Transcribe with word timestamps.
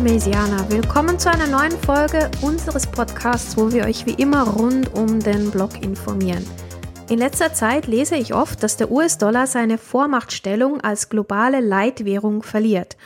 Mesianer, 0.00 0.68
willkommen 0.70 1.18
zu 1.18 1.30
einer 1.30 1.46
neuen 1.46 1.72
Folge 1.72 2.30
unseres 2.42 2.86
Podcasts, 2.86 3.56
wo 3.56 3.72
wir 3.72 3.84
euch 3.84 4.06
wie 4.06 4.14
immer 4.14 4.42
rund 4.42 4.92
um 4.94 5.20
den 5.20 5.50
Blog 5.50 5.82
informieren. 5.82 6.44
In 7.08 7.18
letzter 7.18 7.52
Zeit 7.52 7.86
lese 7.86 8.16
ich 8.16 8.34
oft, 8.34 8.62
dass 8.62 8.76
der 8.76 8.90
US-Dollar 8.90 9.46
seine 9.46 9.78
Vormachtstellung 9.78 10.80
als 10.80 11.08
globale 11.10 11.60
Leitwährung 11.60 12.42
verliert. 12.42 12.96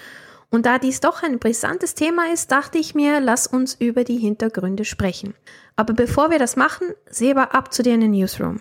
Und 0.51 0.67
da 0.67 0.79
dies 0.79 1.01
doch 1.01 1.23
ein 1.23 1.39
brisantes 1.39 1.95
Thema 1.95 2.33
ist, 2.33 2.51
dachte 2.53 2.79
ich 2.79 2.95
mir, 2.95 3.21
lass 3.21 3.47
uns 3.47 3.75
über 3.75 4.05
die 4.05 4.19
Hintergründe 4.19 4.85
sprechen. 4.85 5.35
Aber 5.77 5.93
bevor 5.93 6.31
wir 6.31 6.39
das 6.39 6.57
machen, 6.57 6.89
Seba 7.11 7.45
ab 7.45 7.73
zu 7.73 7.83
dir 7.83 7.95
in 7.95 8.01
den 8.01 8.13
Newsroom. 8.13 8.61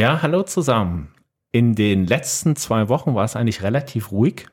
Ja, 0.00 0.22
hallo 0.22 0.44
zusammen. 0.44 1.08
In 1.52 1.74
den 1.74 2.06
letzten 2.06 2.56
zwei 2.56 2.88
Wochen 2.88 3.14
war 3.14 3.26
es 3.26 3.36
eigentlich 3.36 3.62
relativ 3.62 4.12
ruhig. 4.12 4.46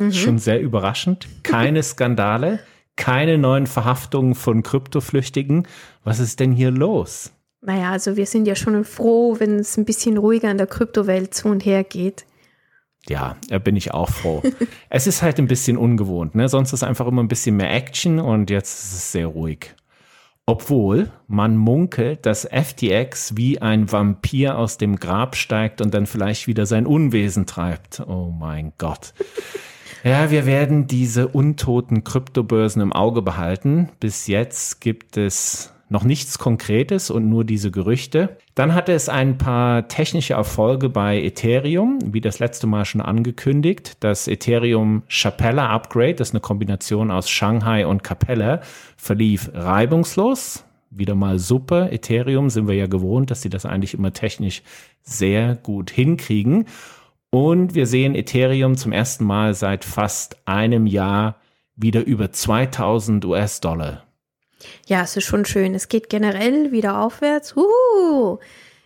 Mhm. 0.00 0.10
Schon 0.10 0.38
sehr 0.38 0.58
überraschend. 0.58 1.28
Keine 1.42 1.82
Skandale, 1.82 2.60
keine 2.96 3.36
neuen 3.36 3.66
Verhaftungen 3.66 4.34
von 4.34 4.62
Kryptoflüchtigen. 4.62 5.68
Was 6.02 6.18
ist 6.18 6.40
denn 6.40 6.50
hier 6.50 6.70
los? 6.70 7.30
Naja, 7.60 7.90
also 7.90 8.16
wir 8.16 8.24
sind 8.24 8.48
ja 8.48 8.54
schon 8.54 8.86
froh, 8.86 9.38
wenn 9.38 9.58
es 9.58 9.76
ein 9.76 9.84
bisschen 9.84 10.16
ruhiger 10.16 10.50
in 10.50 10.56
der 10.56 10.66
Kryptowelt 10.66 11.34
zu 11.34 11.48
und 11.48 11.66
her 11.66 11.84
geht. 11.84 12.24
Ja, 13.06 13.36
da 13.48 13.58
bin 13.58 13.76
ich 13.76 13.92
auch 13.92 14.08
froh. 14.08 14.42
es 14.88 15.06
ist 15.06 15.20
halt 15.20 15.38
ein 15.38 15.46
bisschen 15.46 15.76
ungewohnt, 15.76 16.34
ne? 16.34 16.48
Sonst 16.48 16.72
ist 16.72 16.84
einfach 16.84 17.06
immer 17.06 17.22
ein 17.22 17.28
bisschen 17.28 17.58
mehr 17.58 17.70
Action 17.70 18.18
und 18.18 18.48
jetzt 18.48 18.72
ist 18.72 18.94
es 18.94 19.12
sehr 19.12 19.26
ruhig. 19.26 19.74
Obwohl 20.46 21.10
man 21.26 21.56
munkelt, 21.56 22.26
dass 22.26 22.46
FTX 22.50 23.36
wie 23.36 23.62
ein 23.62 23.90
Vampir 23.90 24.58
aus 24.58 24.76
dem 24.76 24.96
Grab 24.96 25.36
steigt 25.36 25.80
und 25.80 25.94
dann 25.94 26.06
vielleicht 26.06 26.46
wieder 26.46 26.66
sein 26.66 26.86
Unwesen 26.86 27.46
treibt. 27.46 28.00
Oh 28.06 28.30
mein 28.30 28.72
Gott. 28.76 29.14
Ja, 30.02 30.30
wir 30.30 30.44
werden 30.44 30.86
diese 30.86 31.28
untoten 31.28 32.04
Kryptobörsen 32.04 32.82
im 32.82 32.92
Auge 32.92 33.22
behalten. 33.22 33.88
Bis 34.00 34.26
jetzt 34.26 34.82
gibt 34.82 35.16
es 35.16 35.73
noch 35.94 36.04
nichts 36.04 36.38
Konkretes 36.38 37.08
und 37.08 37.30
nur 37.30 37.44
diese 37.44 37.70
Gerüchte. 37.70 38.36
Dann 38.54 38.74
hatte 38.74 38.92
es 38.92 39.08
ein 39.08 39.38
paar 39.38 39.88
technische 39.88 40.34
Erfolge 40.34 40.90
bei 40.90 41.22
Ethereum, 41.22 42.00
wie 42.04 42.20
das 42.20 42.40
letzte 42.40 42.66
Mal 42.66 42.84
schon 42.84 43.00
angekündigt. 43.00 43.96
Das 44.00 44.28
Ethereum 44.28 45.04
Chapella 45.08 45.70
Upgrade, 45.70 46.16
das 46.16 46.28
ist 46.28 46.34
eine 46.34 46.40
Kombination 46.40 47.10
aus 47.10 47.30
Shanghai 47.30 47.86
und 47.86 48.02
Capella, 48.02 48.60
verlief 48.96 49.50
reibungslos. 49.54 50.64
Wieder 50.90 51.14
mal 51.14 51.38
super. 51.38 51.92
Ethereum 51.92 52.50
sind 52.50 52.68
wir 52.68 52.74
ja 52.74 52.86
gewohnt, 52.86 53.30
dass 53.30 53.42
sie 53.42 53.50
das 53.50 53.64
eigentlich 53.64 53.94
immer 53.94 54.12
technisch 54.12 54.62
sehr 55.02 55.54
gut 55.54 55.90
hinkriegen. 55.90 56.66
Und 57.30 57.74
wir 57.74 57.86
sehen 57.86 58.14
Ethereum 58.14 58.76
zum 58.76 58.92
ersten 58.92 59.24
Mal 59.24 59.54
seit 59.54 59.84
fast 59.84 60.36
einem 60.46 60.86
Jahr 60.86 61.36
wieder 61.76 62.04
über 62.04 62.30
2000 62.32 63.24
US-Dollar. 63.24 64.04
Ja, 64.86 65.02
es 65.02 65.16
ist 65.16 65.24
schon 65.24 65.44
schön. 65.44 65.74
Es 65.74 65.88
geht 65.88 66.08
generell 66.08 66.72
wieder 66.72 67.00
aufwärts. 67.00 67.54
Uhu. 67.56 68.38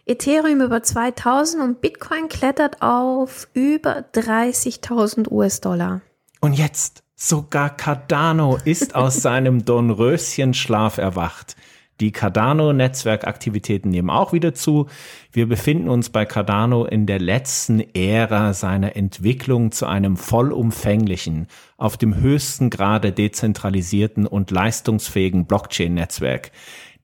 Ethereum 0.07 0.63
über 0.63 0.83
2000 0.83 1.63
und 1.63 1.81
Bitcoin 1.81 2.29
klettert 2.29 2.81
auf 2.81 3.49
über 3.53 4.05
30.000 4.15 5.31
US-Dollar. 5.31 6.01
Und 6.41 6.55
jetzt 6.55 7.03
sogar 7.15 7.77
Cardano 7.77 8.59
ist 8.65 8.95
aus 8.95 9.17
seinem 9.23 9.65
Dornröschenschlaf 9.65 10.97
erwacht. 10.99 11.57
Die 12.01 12.13
Cardano-Netzwerkaktivitäten 12.13 13.91
nehmen 13.91 14.11
auch 14.11 14.33
wieder 14.33 14.55
zu. 14.55 14.87
Wir 15.33 15.49
befinden 15.49 15.89
uns 15.89 16.11
bei 16.11 16.25
Cardano 16.25 16.85
in 16.85 17.07
der 17.07 17.19
letzten 17.19 17.81
Ära 17.95 18.53
seiner 18.53 18.95
Entwicklung 18.95 19.73
zu 19.73 19.87
einem 19.87 20.17
vollumfänglichen, 20.17 21.49
auf 21.77 21.97
dem 21.97 22.15
höchsten 22.15 22.71
Grade 22.71 23.13
dezentralisierten 23.13 24.27
und 24.27 24.53
leistungsfähigen 24.53 25.47
Blockchain-Netzwerk. 25.47 26.53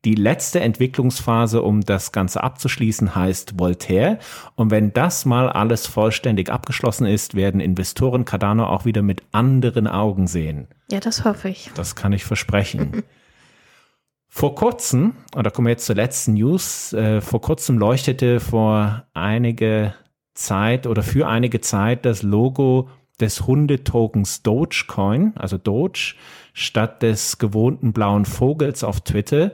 Die 0.05 0.15
letzte 0.15 0.61
Entwicklungsphase, 0.61 1.63
um 1.63 1.81
das 1.81 2.13
Ganze 2.13 2.43
abzuschließen, 2.43 3.15
heißt 3.15 3.59
Voltaire. 3.59 4.19
Und 4.55 4.71
wenn 4.71 4.93
das 4.93 5.25
mal 5.25 5.49
alles 5.49 5.87
vollständig 5.87 6.51
abgeschlossen 6.51 7.07
ist, 7.07 7.35
werden 7.35 7.61
Investoren 7.61 8.27
Cardano 8.27 8.67
auch 8.67 8.85
wieder 8.85 9.01
mit 9.01 9.23
anderen 9.33 9.89
Augen 9.89 10.27
sehen. 10.27 10.69
Ja, 10.91 11.01
das 11.01 11.25
hoffe 11.25 11.49
ich. 11.49 11.71
Das 11.75 11.97
kann 11.97 12.13
ich 12.13 12.25
versprechen. 12.25 13.03
Vor 14.37 14.57
kurzem, 14.57 15.15
und 15.37 15.47
da 15.47 15.51
kommen 15.51 15.69
wir 15.69 15.71
jetzt 15.71 15.87
zur 15.87 15.95
letzten 15.95 16.35
News, 16.35 16.93
äh, 16.93 17.21
vor 17.21 17.41
kurzem 17.41 17.79
leuchtete 17.79 18.41
vor 18.41 19.05
einige 19.15 19.95
Zeit 20.35 20.89
oder 20.89 21.05
für 21.05 21.29
einige 21.29 21.61
Zeit 21.61 22.05
das 22.05 22.25
Logo 22.25 22.89
des 23.21 23.47
Hundetokens 23.47 24.43
Dogecoin, 24.43 25.35
also 25.37 25.57
Doge, 25.57 26.17
statt 26.53 27.05
des 27.05 27.39
gewohnten 27.39 27.93
blauen 27.93 28.25
Vogels 28.25 28.83
auf 28.83 29.03
Twitter. 29.03 29.53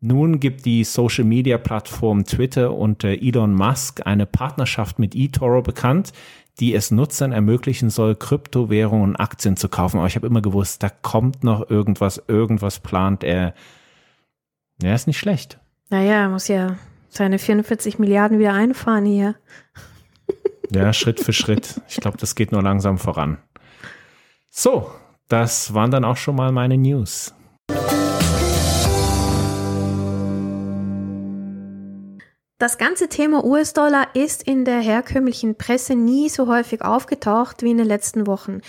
Nun 0.00 0.40
gibt 0.40 0.64
die 0.64 0.84
Social 0.84 1.24
Media 1.24 1.58
Plattform 1.58 2.24
Twitter 2.24 2.72
unter 2.72 3.10
Elon 3.10 3.54
Musk 3.54 4.06
eine 4.06 4.24
Partnerschaft 4.24 4.98
mit 4.98 5.14
eToro 5.14 5.60
bekannt, 5.60 6.14
die 6.60 6.74
es 6.74 6.90
Nutzern 6.90 7.32
ermöglichen 7.32 7.90
soll, 7.90 8.14
Kryptowährungen 8.14 9.10
und 9.10 9.16
Aktien 9.16 9.58
zu 9.58 9.68
kaufen. 9.68 9.98
Aber 9.98 10.06
ich 10.06 10.16
habe 10.16 10.26
immer 10.26 10.40
gewusst, 10.40 10.82
da 10.82 10.88
kommt 10.88 11.44
noch 11.44 11.68
irgendwas, 11.68 12.22
irgendwas 12.26 12.80
plant 12.80 13.22
er 13.22 13.52
ja, 14.82 14.94
ist 14.94 15.06
nicht 15.06 15.18
schlecht. 15.18 15.58
Naja, 15.90 16.22
er 16.22 16.28
muss 16.28 16.48
ja 16.48 16.76
seine 17.08 17.38
44 17.38 17.98
Milliarden 17.98 18.38
wieder 18.38 18.52
einfahren 18.52 19.04
hier. 19.04 19.36
Ja, 20.70 20.92
Schritt 20.92 21.20
für 21.20 21.32
Schritt. 21.32 21.80
Ich 21.88 21.96
glaube, 21.96 22.16
das 22.18 22.34
geht 22.34 22.50
nur 22.50 22.62
langsam 22.62 22.98
voran. 22.98 23.38
So, 24.50 24.90
das 25.28 25.74
waren 25.74 25.90
dann 25.90 26.04
auch 26.04 26.16
schon 26.16 26.36
mal 26.36 26.52
meine 26.52 26.76
News. 26.76 27.34
Das 32.58 32.78
ganze 32.78 33.08
Thema 33.08 33.44
US-Dollar 33.44 34.14
ist 34.14 34.42
in 34.42 34.64
der 34.64 34.80
herkömmlichen 34.80 35.56
Presse 35.56 35.94
nie 35.96 36.28
so 36.28 36.46
häufig 36.46 36.82
aufgetaucht 36.82 37.62
wie 37.62 37.72
in 37.72 37.78
den 37.78 37.86
letzten 37.86 38.26
Wochen. 38.26 38.60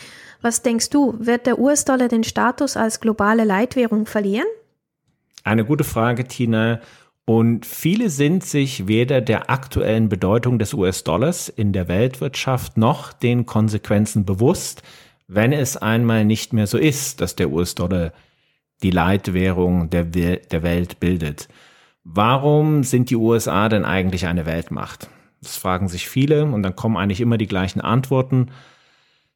Was 0.42 0.62
denkst 0.62 0.90
du, 0.90 1.16
wird 1.18 1.46
der 1.46 1.60
US-Dollar 1.60 2.08
den 2.08 2.24
Status 2.24 2.78
als 2.78 3.00
globale 3.00 3.46
Leitwährung 3.46 4.06
verlieren? 4.06 4.48
Eine 5.46 5.64
gute 5.64 5.84
Frage, 5.84 6.26
Tina. 6.26 6.80
Und 7.24 7.68
viele 7.68 8.10
sind 8.10 8.44
sich 8.44 8.88
weder 8.88 9.22
der 9.22 9.50
aktuellen 9.50 10.10
Bedeutung 10.10 10.58
des 10.58 10.74
US-Dollars 10.74 11.50
in 11.50 11.72
der 11.72 11.88
Weltwirtschaft 11.88 12.78
noch 12.78 13.14
den 13.14 13.46
Konsequenzen 13.46 14.26
bewusst, 14.26 14.82
wenn 15.28 15.54
es 15.54 15.78
einmal 15.78 16.26
nicht 16.26 16.52
mehr 16.54 16.66
so 16.66 16.80
ist, 16.80 17.22
dass 17.22 17.36
der 17.36 17.52
US-Dollar 17.52 18.12
die 18.82 18.90
Leitwährung 18.90 19.92
der, 19.92 20.04
der 20.04 20.64
Welt 20.64 21.00
bildet. 21.00 21.48
Warum 22.04 22.84
sind 22.84 23.12
die 23.12 23.16
USA 23.16 23.70
denn 23.70 23.86
eigentlich 23.86 24.26
eine 24.26 24.48
Weltmacht? 24.48 25.10
Das 25.42 25.58
fragen 25.58 25.90
sich 25.90 26.10
viele 26.10 26.46
und 26.46 26.64
dann 26.64 26.76
kommen 26.76 26.98
eigentlich 26.98 27.22
immer 27.22 27.38
die 27.38 27.48
gleichen 27.48 27.82
Antworten. 27.82 28.50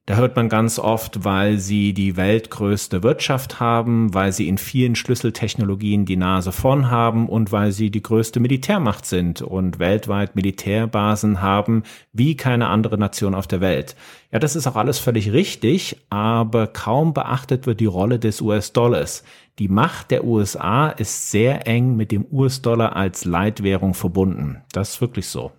Da 0.10 0.16
hört 0.16 0.36
man 0.36 0.50
ganz 0.50 0.80
oft, 0.80 1.24
weil 1.24 1.60
sie 1.60 1.94
die 1.94 2.18
weltgrößte 2.18 3.04
Wirtschaft 3.04 3.60
haben, 3.60 4.12
weil 4.12 4.32
sie 4.32 4.48
in 4.48 4.58
vielen 4.58 4.96
Schlüsseltechnologien 4.96 6.06
die 6.06 6.16
Nase 6.16 6.52
vorn 6.52 6.90
haben 6.90 7.30
und 7.30 7.52
weil 7.52 7.72
sie 7.72 7.92
die 7.92 8.02
größte 8.02 8.40
Militärmacht 8.40 9.06
sind 9.06 9.44
und 9.44 9.78
weltweit 9.78 10.36
Militärbasen 10.36 11.44
haben 11.44 11.84
wie 12.12 12.36
keine 12.36 12.70
andere 12.70 12.98
Nation 12.98 13.36
auf 13.36 13.46
der 13.46 13.62
Welt. 13.62 13.96
Ja, 14.32 14.40
das 14.40 14.56
ist 14.56 14.66
auch 14.66 14.78
alles 14.78 14.98
völlig 14.98 15.32
richtig, 15.32 15.98
aber 16.10 16.66
kaum 16.66 17.14
beachtet 17.14 17.68
wird 17.68 17.80
die 17.80 17.86
Rolle 17.86 18.18
des 18.18 18.42
US-Dollars. 18.42 19.24
Die 19.60 19.68
Macht 19.68 20.10
der 20.10 20.24
USA 20.24 20.90
ist 20.90 21.30
sehr 21.30 21.68
eng 21.68 21.96
mit 21.96 22.12
dem 22.12 22.26
US-Dollar 22.32 22.96
als 22.96 23.26
Leitwährung 23.26 23.94
verbunden. 23.94 24.64
Das 24.72 24.94
ist 24.94 25.02
wirklich 25.02 25.28
so. 25.28 25.52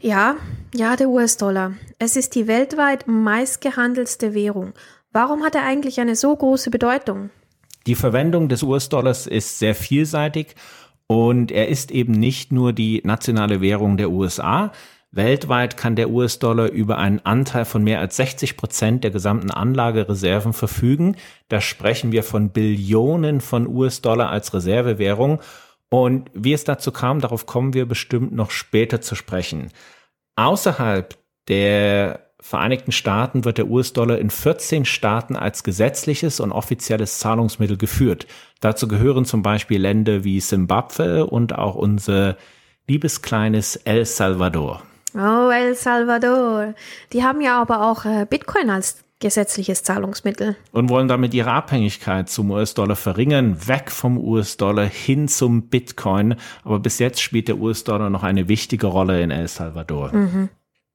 Ja, 0.00 0.36
ja, 0.74 0.96
der 0.96 1.08
US-Dollar. 1.08 1.72
Es 1.98 2.16
ist 2.16 2.34
die 2.34 2.46
weltweit 2.46 3.06
meistgehandelste 3.06 4.34
Währung. 4.34 4.72
Warum 5.12 5.42
hat 5.42 5.54
er 5.54 5.64
eigentlich 5.64 6.00
eine 6.00 6.16
so 6.16 6.34
große 6.34 6.70
Bedeutung? 6.70 7.30
Die 7.86 7.94
Verwendung 7.94 8.48
des 8.48 8.62
US-Dollars 8.62 9.26
ist 9.26 9.58
sehr 9.58 9.74
vielseitig 9.74 10.54
und 11.06 11.50
er 11.50 11.68
ist 11.68 11.90
eben 11.90 12.12
nicht 12.12 12.52
nur 12.52 12.72
die 12.72 13.00
nationale 13.04 13.60
Währung 13.60 13.96
der 13.96 14.10
USA. 14.10 14.72
Weltweit 15.12 15.76
kann 15.76 15.96
der 15.96 16.10
US-Dollar 16.10 16.70
über 16.70 16.98
einen 16.98 17.18
Anteil 17.20 17.64
von 17.64 17.82
mehr 17.82 17.98
als 17.98 18.16
60 18.16 18.56
Prozent 18.56 19.02
der 19.02 19.10
gesamten 19.10 19.50
Anlagereserven 19.50 20.52
verfügen. 20.52 21.16
Da 21.48 21.60
sprechen 21.60 22.12
wir 22.12 22.22
von 22.22 22.50
Billionen 22.50 23.40
von 23.40 23.66
US-Dollar 23.66 24.30
als 24.30 24.54
Reservewährung. 24.54 25.40
Und 25.90 26.30
wie 26.32 26.52
es 26.52 26.64
dazu 26.64 26.92
kam, 26.92 27.20
darauf 27.20 27.46
kommen 27.46 27.74
wir 27.74 27.86
bestimmt 27.86 28.32
noch 28.32 28.50
später 28.50 29.00
zu 29.00 29.14
sprechen. 29.14 29.70
Außerhalb 30.36 31.18
der 31.48 32.30
Vereinigten 32.42 32.90
Staaten 32.90 33.44
wird 33.44 33.58
der 33.58 33.68
US-Dollar 33.68 34.18
in 34.18 34.30
14 34.30 34.86
Staaten 34.86 35.36
als 35.36 35.62
gesetzliches 35.62 36.40
und 36.40 36.52
offizielles 36.52 37.18
Zahlungsmittel 37.18 37.76
geführt. 37.76 38.26
Dazu 38.60 38.88
gehören 38.88 39.26
zum 39.26 39.42
Beispiel 39.42 39.78
Länder 39.78 40.24
wie 40.24 40.40
Simbabwe 40.40 41.26
und 41.26 41.58
auch 41.58 41.74
unsere 41.74 42.38
liebes 42.88 43.20
kleines 43.20 43.76
El 43.76 44.06
Salvador. 44.06 44.82
Oh, 45.14 45.50
El 45.50 45.74
Salvador. 45.74 46.74
Die 47.12 47.22
haben 47.22 47.42
ja 47.42 47.60
aber 47.60 47.90
auch 47.90 48.06
äh, 48.06 48.26
Bitcoin 48.28 48.70
als 48.70 49.04
gesetzliches 49.20 49.82
Zahlungsmittel. 49.82 50.56
Und 50.72 50.88
wollen 50.88 51.08
damit 51.08 51.34
ihre 51.34 51.52
Abhängigkeit 51.52 52.28
zum 52.28 52.50
US-Dollar 52.50 52.96
verringern, 52.96 53.68
weg 53.68 53.90
vom 53.90 54.18
US-Dollar 54.18 54.86
hin 54.86 55.28
zum 55.28 55.68
Bitcoin. 55.68 56.34
Aber 56.64 56.80
bis 56.80 56.98
jetzt 56.98 57.20
spielt 57.20 57.48
der 57.48 57.58
US-Dollar 57.58 58.10
noch 58.10 58.22
eine 58.22 58.48
wichtige 58.48 58.88
Rolle 58.88 59.22
in 59.22 59.30
El 59.30 59.46
Salvador. 59.48 60.12
Mhm. 60.12 60.48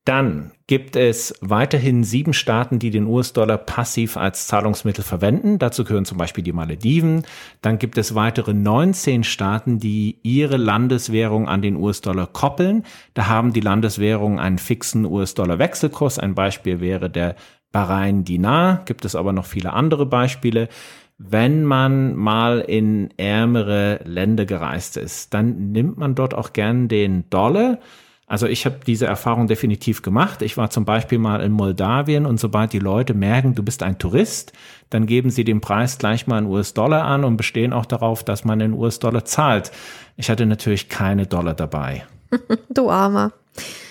Dann 0.05 0.51
gibt 0.67 0.95
es 0.95 1.33
weiterhin 1.41 2.03
sieben 2.03 2.33
Staaten, 2.33 2.77
die 2.77 2.91
den 2.91 3.07
US-Dollar 3.07 3.57
passiv 3.57 4.17
als 4.17 4.45
Zahlungsmittel 4.45 5.03
verwenden. 5.03 5.57
Dazu 5.57 5.83
gehören 5.83 6.05
zum 6.05 6.19
Beispiel 6.19 6.43
die 6.43 6.53
Malediven. 6.53 7.23
Dann 7.61 7.79
gibt 7.79 7.97
es 7.97 8.13
weitere 8.13 8.53
19 8.53 9.23
Staaten, 9.23 9.79
die 9.79 10.19
ihre 10.21 10.57
Landeswährung 10.57 11.47
an 11.47 11.63
den 11.63 11.75
US-Dollar 11.75 12.27
koppeln. 12.27 12.83
Da 13.15 13.27
haben 13.27 13.51
die 13.51 13.61
Landeswährungen 13.61 14.37
einen 14.37 14.59
fixen 14.59 15.05
US-Dollar-Wechselkurs. 15.05 16.19
Ein 16.19 16.35
Beispiel 16.35 16.79
wäre 16.81 17.09
der 17.09 17.35
Bahrain 17.75 18.23
Dinar. 18.23 18.83
Gibt 18.85 19.03
es 19.03 19.15
aber 19.15 19.33
noch 19.33 19.45
viele 19.45 19.73
andere 19.73 20.05
Beispiele. 20.05 20.69
Wenn 21.17 21.65
man 21.65 22.15
mal 22.15 22.61
in 22.61 23.09
ärmere 23.17 23.99
Länder 24.05 24.45
gereist 24.45 24.95
ist, 24.97 25.33
dann 25.33 25.73
nimmt 25.73 25.97
man 25.97 26.15
dort 26.15 26.33
auch 26.33 26.53
gern 26.53 26.87
den 26.87 27.29
Dollar 27.29 27.79
also 28.27 28.47
ich 28.47 28.65
habe 28.65 28.79
diese 28.85 29.05
Erfahrung 29.05 29.45
definitiv 29.45 30.01
gemacht. 30.01 30.41
Ich 30.41 30.57
war 30.57 30.71
zum 30.71 30.83
Beispiel 30.83 31.19
mal 31.19 31.41
in 31.41 31.51
Moldawien 31.51 32.25
und 32.25 32.39
sobald 32.39 32.73
die 32.73 32.79
Leute 32.79 33.13
merken, 33.13 33.53
du 33.53 33.61
bist 33.61 33.83
ein 33.83 33.99
Tourist, 33.99 34.51
dann 34.89 35.05
geben 35.05 35.29
sie 35.29 35.43
den 35.43 35.61
Preis 35.61 35.99
gleich 35.99 36.25
mal 36.25 36.39
in 36.39 36.45
US-Dollar 36.47 37.03
an 37.03 37.23
und 37.23 37.37
bestehen 37.37 37.71
auch 37.71 37.85
darauf, 37.85 38.23
dass 38.23 38.43
man 38.43 38.61
in 38.61 38.73
US-Dollar 38.73 39.25
zahlt. 39.25 39.71
Ich 40.17 40.31
hatte 40.31 40.47
natürlich 40.47 40.89
keine 40.89 41.27
Dollar 41.27 41.53
dabei. 41.53 42.05
Du 42.69 42.89
Armer. 42.89 43.31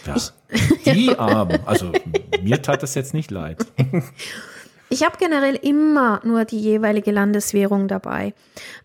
Ja, 0.04 0.16
die 0.86 1.18
Armen. 1.18 1.60
Also 1.66 1.92
mir 2.42 2.62
tat 2.62 2.82
das 2.82 2.94
jetzt 2.94 3.14
nicht 3.14 3.30
leid. 3.30 3.64
Ich 4.90 5.02
habe 5.02 5.16
generell 5.18 5.56
immer 5.56 6.20
nur 6.24 6.44
die 6.44 6.60
jeweilige 6.60 7.10
Landeswährung 7.10 7.88
dabei. 7.88 8.34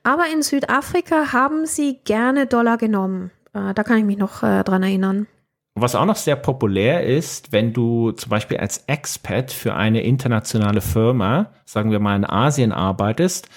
Aber 0.03 0.23
in 0.33 0.41
Südafrika 0.41 1.33
haben 1.33 1.65
sie 1.65 1.99
gerne 2.03 2.47
Dollar 2.47 2.77
genommen. 2.77 3.31
Äh, 3.53 3.73
da 3.73 3.83
kann 3.83 3.97
ich 3.97 4.05
mich 4.05 4.17
noch 4.17 4.41
äh, 4.41 4.63
dran 4.63 4.83
erinnern. 4.83 5.27
Was 5.75 5.95
auch 5.95 6.05
noch 6.05 6.15
sehr 6.15 6.35
populär 6.35 7.05
ist, 7.05 7.51
wenn 7.51 7.73
du 7.73 8.11
zum 8.11 8.29
Beispiel 8.29 8.57
als 8.57 8.83
Expat 8.87 9.51
für 9.51 9.75
eine 9.75 10.01
internationale 10.01 10.81
Firma, 10.81 11.51
sagen 11.65 11.91
wir 11.91 11.99
mal 11.99 12.15
in 12.15 12.25
Asien 12.25 12.71
arbeitest, 12.71 13.47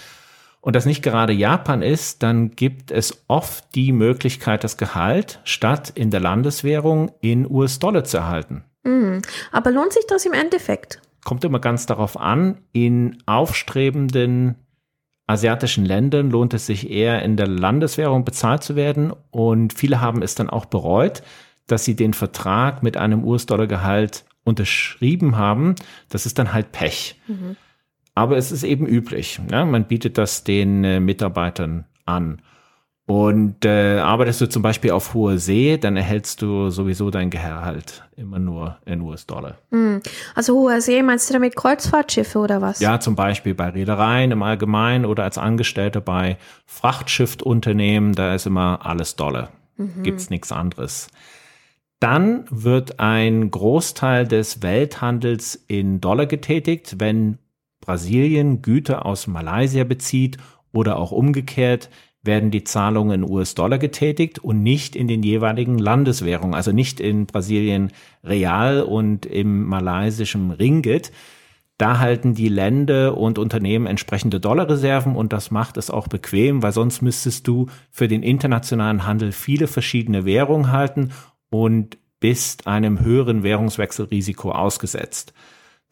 und 0.63 0.77
das 0.77 0.87
nicht 0.87 1.03
gerade 1.03 1.33
Japan 1.33 1.83
ist, 1.83 2.23
dann 2.23 2.53
gibt 2.53 2.93
es 2.93 3.25
oft 3.27 3.75
die 3.75 3.91
Möglichkeit, 3.91 4.63
das 4.63 4.77
Gehalt 4.77 5.41
statt 5.43 5.93
in 5.95 6.11
der 6.11 6.21
Landeswährung 6.21 7.11
in 7.21 7.51
US-Dollar 7.51 8.05
zu 8.05 8.19
erhalten. 8.19 8.65
Mhm. 8.85 9.23
Aber 9.51 9.73
lohnt 9.73 9.93
sich 9.93 10.07
das 10.07 10.25
im 10.25 10.33
Endeffekt? 10.33 11.03
Kommt 11.25 11.43
immer 11.45 11.59
ganz 11.59 11.87
darauf 11.87 12.19
an. 12.19 12.59
In 12.73 13.19
aufstrebenden 13.27 14.55
asiatischen 15.27 15.85
Ländern 15.85 16.31
lohnt 16.31 16.55
es 16.55 16.67
sich 16.67 16.89
eher 16.89 17.23
in 17.23 17.37
der 17.37 17.49
Landeswährung 17.49 18.25
bezahlt 18.25 18.63
zu 18.63 18.77
werden 18.77 19.13
und 19.33 19.73
viele 19.73 20.01
haben 20.01 20.23
es 20.23 20.37
dann 20.37 20.49
auch 20.49 20.67
bereut, 20.67 21.23
dass 21.67 21.85
sie 21.85 21.97
den 21.97 22.15
Vertrag 22.15 22.85
mit 22.85 22.97
einem 22.97 23.25
US-Dollar-Gehalt 23.25 24.25
unterschrieben 24.45 25.37
haben, 25.37 25.75
das 26.09 26.27
ist 26.27 26.39
dann 26.39 26.53
halt 26.53 26.71
Pech. 26.71 27.21
Mhm. 27.27 27.57
Aber 28.15 28.37
es 28.37 28.53
ist 28.53 28.63
eben 28.63 28.87
üblich. 28.87 29.41
Ne? 29.51 29.65
Man 29.65 29.85
bietet 29.85 30.19
das 30.19 30.45
den 30.45 30.85
äh, 30.85 31.01
Mitarbeitern 31.01 31.87
an. 32.05 32.43
Und 33.05 33.65
äh, 33.65 33.99
arbeitest 33.99 34.41
du 34.43 34.49
zum 34.49 34.63
Beispiel 34.63 34.93
auf 34.93 35.13
hoher 35.13 35.37
See, 35.37 35.77
dann 35.77 35.97
erhältst 35.97 36.41
du 36.41 36.71
sowieso 36.71 37.11
dein 37.11 37.31
Gehalt 37.31 38.05
immer 38.17 38.39
nur 38.39 38.79
in 38.87 39.01
US-Dollar. 39.01 39.59
Mhm. 39.71 40.01
Also 40.37 40.55
hoher 40.55 40.81
See, 40.81 41.03
meinst 41.03 41.29
du 41.29 41.33
damit 41.33 41.57
Kreuzfahrtschiffe 41.57 42.39
oder 42.39 42.63
was? 42.63 42.79
Ja, 42.79 43.01
zum 43.01 43.17
Beispiel 43.17 43.55
bei 43.55 43.71
Reedereien 43.71 44.31
im 44.31 44.43
Allgemeinen 44.43 45.05
oder 45.05 45.25
als 45.25 45.37
Angestellter 45.37 46.01
bei 46.01 46.39
Frachtschifftunternehmen, 46.67 48.15
da 48.15 48.35
ist 48.35 48.47
immer 48.47 48.87
alles 48.87 49.17
Dollar. 49.17 49.51
Mhm. 49.77 50.05
Gibt's 50.05 50.31
nichts 50.31 50.53
anderes. 50.53 51.09
Dann 51.99 52.45
wird 52.51 53.01
ein 53.01 53.51
Großteil 53.51 54.27
des 54.27 54.63
Welthandels 54.63 55.57
in 55.67 56.01
Dollar 56.01 56.27
getätigt, 56.27 56.97
wenn 56.99 57.39
Brasilien 57.83 58.63
Güter 58.63 59.05
aus 59.05 59.27
Malaysia 59.27 59.85
bezieht 59.85 60.39
oder 60.73 60.97
auch 60.97 61.13
umgekehrt 61.13 61.91
werden 62.23 62.51
die 62.51 62.65
Zahlungen 62.65 63.23
in 63.23 63.31
US-Dollar 63.31 63.79
getätigt 63.79 64.39
und 64.39 64.63
nicht 64.63 64.95
in 64.95 65.09
den 65.09 65.23
jeweiligen 65.23 65.79
Landeswährungen, 65.79 66.55
also 66.55 66.73
nicht 66.73 67.01
in 67.01 67.27
Brasilien 67.27 67.91
Real 68.25 68.83
und 68.83 69.27
im 69.27 69.65
malaysischen 69.65 70.53
Ringgit. 70.53 71.13
Da 71.79 71.99
halten 71.99 72.35
die 72.35 72.49
Länder 72.49 73.19
und 73.19 73.41
Unternehmen 73.41 73.87
entsprechende 73.87 74.39
Dollarreserven 74.39 75.17
und 75.17 75.33
das 75.33 75.51
macht 75.51 75.77
es 75.77 75.91
auch 75.91 76.07
bequem, 76.07 76.63
weil 76.63 76.73
sonst 76.73 77.03
müsstest 77.03 77.49
du 77.49 77.67
für 77.91 78.07
den 78.07 78.23
internationalen 78.23 79.05
Handel 79.05 79.33
viele 79.33 79.67
verschiedene 79.67 80.25
Währungen 80.25 80.71
halten 80.71 81.11
und 81.51 81.99
bist 82.21 82.69
einem 82.69 83.01
höheren 83.01 83.43
Währungswechselrisiko 83.43 84.53
ausgesetzt. 84.53 85.35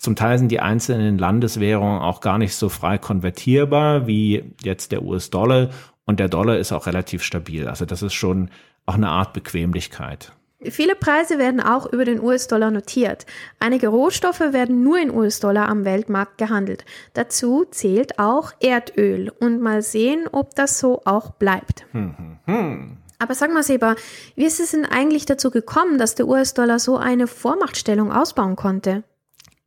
Zum 0.00 0.16
Teil 0.16 0.38
sind 0.38 0.48
die 0.48 0.60
einzelnen 0.60 1.18
Landeswährungen 1.18 2.00
auch 2.00 2.22
gar 2.22 2.38
nicht 2.38 2.54
so 2.54 2.70
frei 2.70 2.96
konvertierbar 2.96 4.06
wie 4.06 4.54
jetzt 4.62 4.92
der 4.92 5.02
US-Dollar 5.02 5.68
und 6.06 6.18
der 6.18 6.30
Dollar 6.30 6.56
ist 6.56 6.72
auch 6.72 6.86
relativ 6.86 7.22
stabil. 7.22 7.68
Also 7.68 7.84
das 7.84 8.00
ist 8.00 8.14
schon 8.14 8.48
auch 8.86 8.94
eine 8.94 9.10
Art 9.10 9.34
Bequemlichkeit. 9.34 10.32
Viele 10.62 10.94
Preise 10.94 11.38
werden 11.38 11.60
auch 11.60 11.84
über 11.84 12.06
den 12.06 12.18
US-Dollar 12.18 12.70
notiert. 12.70 13.26
Einige 13.58 13.88
Rohstoffe 13.88 14.40
werden 14.40 14.82
nur 14.82 14.98
in 14.98 15.10
US-Dollar 15.10 15.68
am 15.68 15.84
Weltmarkt 15.84 16.38
gehandelt. 16.38 16.86
Dazu 17.12 17.66
zählt 17.70 18.18
auch 18.18 18.52
Erdöl. 18.58 19.30
Und 19.38 19.60
mal 19.60 19.82
sehen, 19.82 20.26
ob 20.32 20.54
das 20.54 20.80
so 20.80 21.02
auch 21.04 21.32
bleibt. 21.32 21.84
Hm, 21.92 22.14
hm, 22.16 22.38
hm. 22.46 22.96
Aber 23.18 23.34
sag 23.34 23.52
mal, 23.52 23.62
Seba, 23.62 23.96
wie 24.34 24.46
ist 24.46 24.60
es 24.60 24.70
denn 24.70 24.86
eigentlich 24.86 25.26
dazu 25.26 25.50
gekommen, 25.50 25.98
dass 25.98 26.14
der 26.14 26.26
US-Dollar 26.26 26.78
so 26.78 26.96
eine 26.96 27.26
Vormachtstellung 27.26 28.10
ausbauen 28.10 28.56
konnte? 28.56 29.04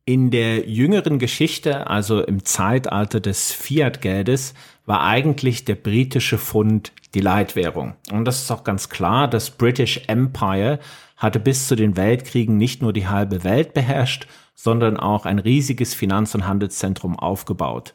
In 0.06 0.30
der 0.30 0.68
jüngeren 0.68 1.18
Geschichte, 1.18 1.86
also 1.86 2.22
im 2.22 2.44
Zeitalter 2.44 3.20
des 3.20 3.52
Fiat-Geldes, 3.52 4.54
war 4.84 5.02
eigentlich 5.02 5.64
der 5.64 5.76
britische 5.76 6.36
Pfund 6.36 6.92
die 7.14 7.20
Leitwährung. 7.20 7.94
Und 8.12 8.26
das 8.26 8.42
ist 8.42 8.50
auch 8.50 8.64
ganz 8.64 8.90
klar, 8.90 9.28
das 9.28 9.50
British 9.50 10.02
Empire 10.08 10.78
hatte 11.16 11.40
bis 11.40 11.68
zu 11.68 11.74
den 11.76 11.96
Weltkriegen 11.96 12.58
nicht 12.58 12.82
nur 12.82 12.92
die 12.92 13.08
halbe 13.08 13.44
Welt 13.44 13.72
beherrscht, 13.72 14.26
sondern 14.54 14.98
auch 14.98 15.24
ein 15.24 15.38
riesiges 15.38 15.94
Finanz- 15.94 16.34
und 16.34 16.46
Handelszentrum 16.46 17.18
aufgebaut 17.18 17.94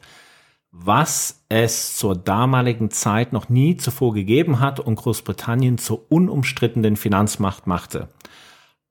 was 0.72 1.44
es 1.48 1.96
zur 1.96 2.16
damaligen 2.16 2.90
Zeit 2.90 3.32
noch 3.32 3.48
nie 3.48 3.76
zuvor 3.76 4.14
gegeben 4.14 4.60
hat 4.60 4.78
und 4.78 4.96
Großbritannien 4.96 5.78
zur 5.78 6.10
unumstrittenen 6.10 6.96
Finanzmacht 6.96 7.66
machte. 7.66 8.08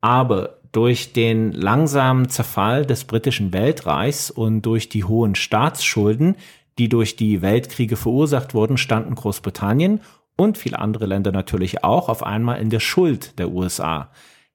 Aber 0.01 0.58
durch 0.71 1.13
den 1.13 1.51
langsamen 1.51 2.29
Zerfall 2.29 2.85
des 2.85 3.05
britischen 3.05 3.53
Weltreichs 3.53 4.29
und 4.29 4.61
durch 4.61 4.89
die 4.89 5.03
hohen 5.03 5.35
Staatsschulden, 5.35 6.35
die 6.77 6.89
durch 6.89 7.15
die 7.15 7.41
Weltkriege 7.41 7.95
verursacht 7.95 8.53
wurden, 8.53 8.77
standen 8.77 9.15
Großbritannien 9.15 10.01
und 10.37 10.57
viele 10.57 10.79
andere 10.79 11.05
Länder 11.05 11.31
natürlich 11.31 11.83
auch 11.83 12.07
auf 12.07 12.23
einmal 12.23 12.61
in 12.61 12.69
der 12.69 12.79
Schuld 12.79 13.37
der 13.39 13.51
USA. 13.51 14.11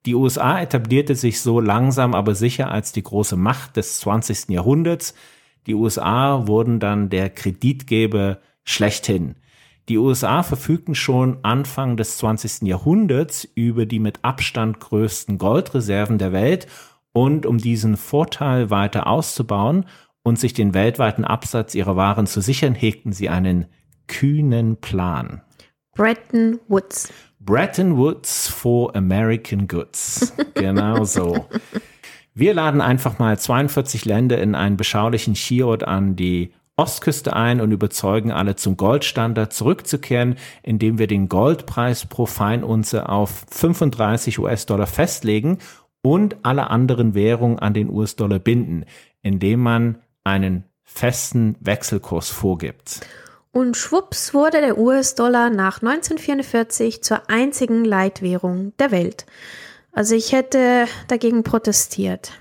Die 0.06 0.14
USA 0.14 0.61
etablierte 0.61 1.14
sich 1.14 1.40
so 1.40 1.61
langsam 1.61 2.14
aber 2.14 2.35
sicher 2.35 2.71
als 2.71 2.92
die 2.92 3.02
große 3.02 3.37
Macht 3.37 3.76
des 3.76 4.00
20. 4.00 4.50
Jahrhunderts, 4.50 5.14
die 5.66 5.75
USA 5.75 6.47
wurden 6.47 6.78
dann 6.78 7.09
der 7.09 7.30
Kreditgeber 7.30 8.38
schlechthin. 8.64 9.37
Die 9.88 9.98
USA 9.98 10.42
verfügten 10.42 10.94
schon 10.94 11.38
Anfang 11.42 11.96
des 11.96 12.16
20. 12.16 12.62
Jahrhunderts 12.62 13.46
über 13.54 13.84
die 13.84 13.98
mit 13.98 14.20
Abstand 14.22 14.80
größten 14.80 15.36
Goldreserven 15.36 16.16
der 16.16 16.32
Welt 16.32 16.66
und 17.12 17.44
um 17.44 17.58
diesen 17.58 17.96
Vorteil 17.98 18.70
weiter 18.70 19.06
auszubauen 19.06 19.84
und 20.22 20.38
sich 20.38 20.54
den 20.54 20.72
weltweiten 20.72 21.24
Absatz 21.24 21.74
ihrer 21.74 21.96
Waren 21.96 22.26
zu 22.26 22.40
sichern, 22.40 22.74
hegten 22.74 23.12
sie 23.12 23.28
einen 23.28 23.66
kühnen 24.06 24.78
Plan. 24.78 25.42
Bretton 25.94 26.58
Woods. 26.68 27.12
Bretton 27.38 27.98
Woods 27.98 28.48
for 28.48 28.96
American 28.96 29.68
Goods. 29.68 30.32
Genau 30.54 31.04
so. 31.04 31.46
Wir 32.32 32.54
laden 32.54 32.80
einfach 32.80 33.18
mal 33.18 33.38
42 33.38 34.06
Länder 34.06 34.40
in 34.40 34.54
einen 34.54 34.76
beschaulichen 34.78 35.34
Skiort 35.36 35.84
an 35.84 36.16
die 36.16 36.52
Ostküste 36.76 37.34
ein 37.34 37.60
und 37.60 37.70
überzeugen 37.70 38.32
alle 38.32 38.56
zum 38.56 38.76
Goldstandard 38.76 39.52
zurückzukehren, 39.52 40.36
indem 40.62 40.98
wir 40.98 41.06
den 41.06 41.28
Goldpreis 41.28 42.06
pro 42.06 42.26
Feinunze 42.26 43.08
auf 43.08 43.44
35 43.50 44.40
US-Dollar 44.40 44.88
festlegen 44.88 45.58
und 46.02 46.36
alle 46.42 46.70
anderen 46.70 47.14
Währungen 47.14 47.60
an 47.60 47.74
den 47.74 47.90
US-Dollar 47.90 48.40
binden, 48.40 48.86
indem 49.22 49.60
man 49.60 49.98
einen 50.24 50.64
festen 50.82 51.56
Wechselkurs 51.60 52.30
vorgibt. 52.30 53.00
Und 53.52 53.76
schwupps 53.76 54.34
wurde 54.34 54.60
der 54.60 54.76
US-Dollar 54.76 55.50
nach 55.50 55.80
1944 55.80 57.04
zur 57.04 57.30
einzigen 57.30 57.84
Leitwährung 57.84 58.72
der 58.78 58.90
Welt. 58.90 59.26
Also 59.92 60.16
ich 60.16 60.32
hätte 60.32 60.86
dagegen 61.06 61.44
protestiert. 61.44 62.32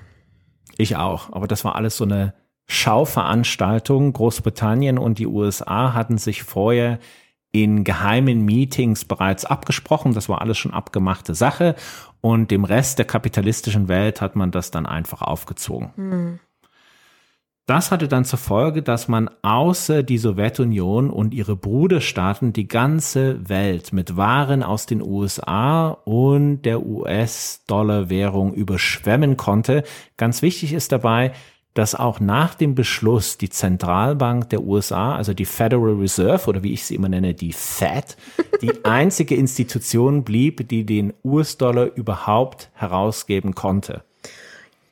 Ich 0.76 0.96
auch, 0.96 1.32
aber 1.32 1.46
das 1.46 1.64
war 1.64 1.76
alles 1.76 1.98
so 1.98 2.04
eine 2.04 2.34
Schauveranstaltung. 2.68 4.14
Großbritannien 4.14 4.98
und 4.98 5.20
die 5.20 5.28
USA 5.28 5.94
hatten 5.94 6.18
sich 6.18 6.44
vorher 6.44 7.00
in 7.52 7.84
geheimen 7.84 8.44
Meetings 8.44 9.06
bereits 9.06 9.46
abgesprochen. 9.46 10.14
Das 10.14 10.28
war 10.28 10.42
alles 10.42 10.58
schon 10.58 10.74
abgemachte 10.74 11.36
Sache. 11.36 11.76
Und 12.20 12.52
dem 12.52 12.66
Rest 12.66 12.98
der 12.98 13.06
kapitalistischen 13.06 13.88
Welt 13.88 14.22
hat 14.22 14.36
man 14.36 14.52
das 14.52 14.72
dann 14.72 14.86
einfach 14.86 15.22
aufgezogen. 15.22 15.92
Hm. 15.96 16.40
Das 17.66 17.92
hatte 17.92 18.10
dann 18.10 18.26
zur 18.26 18.40
Folge, 18.40 18.82
dass 18.84 19.08
man 19.08 19.30
außer 19.42 20.04
die 20.04 20.18
Sowjetunion 20.18 21.10
und 21.10 21.34
ihre 21.34 21.56
Bruderstaaten 21.56 22.52
die 22.52 22.68
ganze 22.68 23.48
Welt 23.48 23.94
mit 23.94 24.18
Waren 24.18 24.64
aus 24.64 24.86
den 24.86 25.02
USA 25.02 25.88
und 26.04 26.64
der 26.64 26.86
US-Dollar-Währung 26.86 28.54
überschwemmen 28.54 29.38
konnte. 29.38 29.84
Ganz 30.18 30.42
wichtig 30.42 30.74
ist 30.74 30.92
dabei, 30.92 31.32
dass 31.74 31.96
auch 31.96 32.20
nach 32.20 32.56
dem 32.56 32.76
Beschluss 32.76 33.38
die 33.38 33.50
Zentralbank 33.50 34.50
der 34.50 34.62
USA, 34.62 35.16
also 35.16 35.34
die 35.34 35.46
Federal 35.46 35.94
Reserve 35.94 36.48
oder 36.48 36.64
wie 36.64 36.74
ich 36.74 36.86
sie 36.86 36.96
immer 36.96 37.10
nenne, 37.10 37.34
die 37.34 37.54
Fed, 37.54 38.18
die 38.62 38.86
einzige 38.86 39.36
Institution 39.36 40.24
blieb, 40.24 40.68
die 40.70 40.86
den 40.86 41.14
US-Dollar 41.24 41.90
überhaupt 41.96 42.70
herausgeben 42.74 43.56
konnte. 43.56 44.04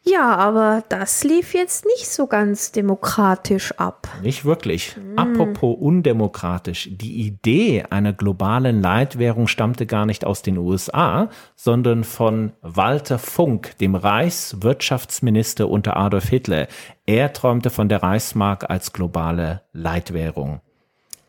Ja, 0.03 0.35
aber 0.35 0.83
das 0.89 1.23
lief 1.23 1.53
jetzt 1.53 1.85
nicht 1.85 2.09
so 2.09 2.25
ganz 2.25 2.71
demokratisch 2.71 3.71
ab. 3.77 4.07
Nicht 4.23 4.45
wirklich. 4.45 4.97
Mm. 4.97 5.19
Apropos 5.19 5.77
undemokratisch. 5.79 6.89
Die 6.91 7.27
Idee 7.27 7.85
einer 7.89 8.11
globalen 8.11 8.81
Leitwährung 8.81 9.47
stammte 9.47 9.85
gar 9.85 10.07
nicht 10.07 10.25
aus 10.25 10.41
den 10.41 10.57
USA, 10.57 11.29
sondern 11.55 12.03
von 12.03 12.53
Walter 12.61 13.19
Funk, 13.19 13.77
dem 13.77 13.93
Reichswirtschaftsminister 13.93 15.69
unter 15.69 15.97
Adolf 15.97 16.29
Hitler. 16.29 16.67
Er 17.05 17.31
träumte 17.31 17.69
von 17.69 17.87
der 17.87 18.01
Reichsmark 18.01 18.71
als 18.71 18.93
globale 18.93 19.61
Leitwährung. 19.71 20.61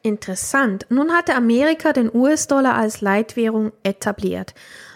Interessant. 0.01 0.87
Nun 0.89 1.13
hatte 1.13 1.35
Amerika 1.35 1.93
den 1.93 2.11
US-Dollar 2.13 2.75
als 2.75 3.03
Leitwährung 3.03 3.73
etabliert. 3.83 4.55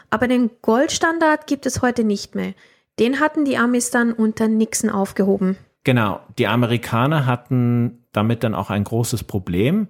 Aber 0.08 0.28
den 0.28 0.50
Goldstandard 0.62 1.46
gibt 1.46 1.66
es 1.66 1.82
heute 1.82 2.04
nicht 2.04 2.34
mehr. 2.34 2.54
Den 2.98 3.20
hatten 3.20 3.44
die 3.44 3.58
Amis 3.58 3.90
dann 3.90 4.12
unter 4.12 4.48
Nixon 4.48 4.90
aufgehoben. 4.90 5.56
Genau, 5.84 6.20
die 6.38 6.46
Amerikaner 6.46 7.26
hatten 7.26 8.04
damit 8.12 8.42
dann 8.42 8.54
auch 8.54 8.70
ein 8.70 8.84
großes 8.84 9.24
Problem. 9.24 9.88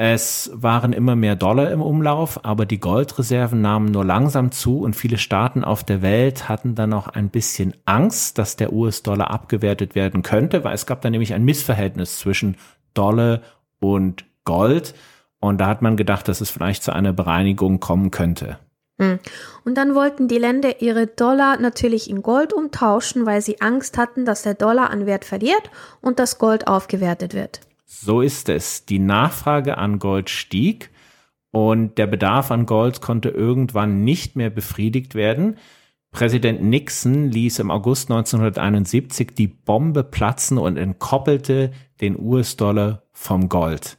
Es 0.00 0.50
waren 0.54 0.92
immer 0.92 1.16
mehr 1.16 1.34
Dollar 1.34 1.72
im 1.72 1.82
Umlauf, 1.82 2.44
aber 2.44 2.66
die 2.66 2.78
Goldreserven 2.78 3.60
nahmen 3.60 3.90
nur 3.90 4.04
langsam 4.04 4.52
zu 4.52 4.78
und 4.78 4.94
viele 4.94 5.18
Staaten 5.18 5.64
auf 5.64 5.82
der 5.82 6.02
Welt 6.02 6.48
hatten 6.48 6.76
dann 6.76 6.92
auch 6.92 7.08
ein 7.08 7.30
bisschen 7.30 7.74
Angst, 7.84 8.38
dass 8.38 8.54
der 8.54 8.72
US-Dollar 8.72 9.32
abgewertet 9.32 9.96
werden 9.96 10.22
könnte, 10.22 10.62
weil 10.62 10.74
es 10.74 10.86
gab 10.86 11.02
da 11.02 11.10
nämlich 11.10 11.34
ein 11.34 11.44
Missverhältnis 11.44 12.20
zwischen 12.20 12.56
Dollar 12.94 13.40
und 13.80 14.24
Gold 14.44 14.94
und 15.40 15.60
da 15.60 15.66
hat 15.66 15.82
man 15.82 15.96
gedacht, 15.96 16.28
dass 16.28 16.40
es 16.40 16.50
vielleicht 16.50 16.84
zu 16.84 16.92
einer 16.92 17.12
Bereinigung 17.12 17.80
kommen 17.80 18.12
könnte. 18.12 18.58
Hm. 19.00 19.18
Und 19.64 19.76
dann 19.76 19.94
wollten 19.94 20.28
die 20.28 20.38
Länder 20.38 20.82
ihre 20.82 21.06
Dollar 21.06 21.60
natürlich 21.60 22.10
in 22.10 22.22
Gold 22.22 22.52
umtauschen, 22.52 23.26
weil 23.26 23.40
sie 23.40 23.60
Angst 23.60 23.96
hatten, 23.96 24.24
dass 24.24 24.42
der 24.42 24.54
Dollar 24.54 24.90
an 24.90 25.06
Wert 25.06 25.24
verliert 25.24 25.70
und 26.00 26.18
das 26.18 26.38
Gold 26.38 26.66
aufgewertet 26.66 27.34
wird. 27.34 27.60
So 27.86 28.20
ist 28.20 28.48
es. 28.48 28.84
Die 28.84 28.98
Nachfrage 28.98 29.78
an 29.78 29.98
Gold 29.98 30.30
stieg 30.30 30.90
und 31.50 31.96
der 31.96 32.06
Bedarf 32.06 32.50
an 32.50 32.66
Gold 32.66 33.00
konnte 33.00 33.30
irgendwann 33.30 34.04
nicht 34.04 34.36
mehr 34.36 34.50
befriedigt 34.50 35.14
werden. 35.14 35.56
Präsident 36.10 36.62
Nixon 36.62 37.30
ließ 37.30 37.58
im 37.60 37.70
August 37.70 38.10
1971 38.10 39.34
die 39.34 39.46
Bombe 39.46 40.04
platzen 40.04 40.58
und 40.58 40.76
entkoppelte 40.76 41.70
den 42.00 42.18
US-Dollar 42.18 43.02
vom 43.12 43.48
Gold. 43.48 43.98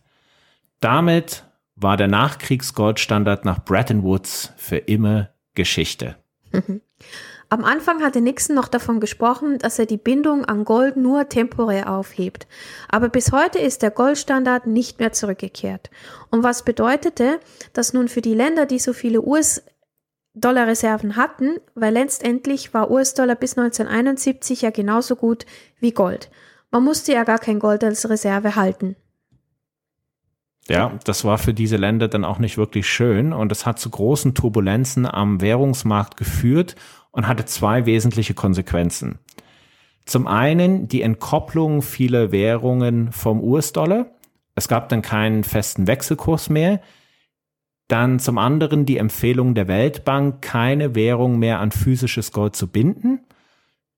Damit 0.80 1.49
war 1.82 1.98
der 1.98 2.08
Nachkriegsgoldstandard 2.08 3.46
nach 3.46 3.64
Bretton 3.64 4.04
Woods 4.04 4.52
für 4.58 4.78
immer 4.78 5.30
Geschichte. 5.56 6.18
Am 7.52 7.64
Anfang 7.64 8.04
hatte 8.04 8.22
Nixon 8.22 8.56
noch 8.56 8.68
davon 8.68 9.00
gesprochen, 9.00 9.58
dass 9.58 9.80
er 9.80 9.88
die 9.88 9.98
Bindung 9.98 10.46
an 10.46 10.66
Gold 10.66 10.98
nur 10.98 11.30
temporär 11.30 11.92
aufhebt. 11.92 12.48
Aber 12.90 13.10
bis 13.10 13.32
heute 13.32 13.58
ist 13.58 13.82
der 13.82 13.90
Goldstandard 13.90 14.68
nicht 14.68 15.00
mehr 15.00 15.14
zurückgekehrt. 15.14 15.90
Und 16.30 16.44
was 16.44 16.64
bedeutete, 16.64 17.40
dass 17.74 17.94
nun 17.94 18.08
für 18.08 18.22
die 18.22 18.36
Länder, 18.36 18.68
die 18.68 18.78
so 18.78 18.94
viele 18.94 19.24
US-Dollar-Reserven 19.24 21.16
hatten, 21.16 21.58
weil 21.74 21.94
letztendlich 21.94 22.76
war 22.76 22.92
US-Dollar 22.92 23.36
bis 23.36 23.58
1971 23.58 24.62
ja 24.62 24.70
genauso 24.70 25.16
gut 25.16 25.48
wie 25.80 25.92
Gold. 25.92 26.30
Man 26.70 26.84
musste 26.84 27.14
ja 27.14 27.24
gar 27.24 27.40
kein 27.40 27.58
Gold 27.58 27.84
als 27.84 28.08
Reserve 28.08 28.56
halten. 28.56 28.96
Ja, 30.76 30.92
das 31.04 31.26
war 31.26 31.38
für 31.38 31.54
diese 31.54 31.78
Länder 31.78 32.08
dann 32.08 32.24
auch 32.24 32.40
nicht 32.40 32.58
wirklich 32.58 32.88
schön 32.88 33.34
und 33.34 33.52
es 33.52 33.66
hat 33.66 33.80
zu 33.80 33.90
großen 33.90 34.36
Turbulenzen 34.36 35.06
am 35.06 35.42
Währungsmarkt 35.42 36.18
geführt 36.18 36.76
und 37.12 37.28
hatte 37.28 37.46
zwei 37.46 37.86
wesentliche 37.86 38.34
Konsequenzen. 38.34 39.20
Zum 40.06 40.28
einen 40.28 40.88
die 40.88 41.02
Entkopplung 41.02 41.82
vieler 41.82 42.32
Währungen 42.32 43.12
vom 43.12 43.44
US-Dollar. 43.44 44.08
Es 44.56 44.68
gab 44.68 44.90
dann 44.90 45.02
keinen 45.02 45.44
festen 45.44 45.88
Wechselkurs 45.88 46.50
mehr. 46.50 46.82
Dann 47.88 48.20
zum 48.20 48.38
anderen 48.38 48.86
die 48.86 48.98
Empfehlung 48.98 49.56
der 49.56 49.68
Weltbank, 49.68 50.42
keine 50.42 50.96
Währung 50.96 51.40
mehr 51.40 51.60
an 51.60 51.72
physisches 51.72 52.32
Gold 52.32 52.56
zu 52.56 52.68
binden. 52.68 53.22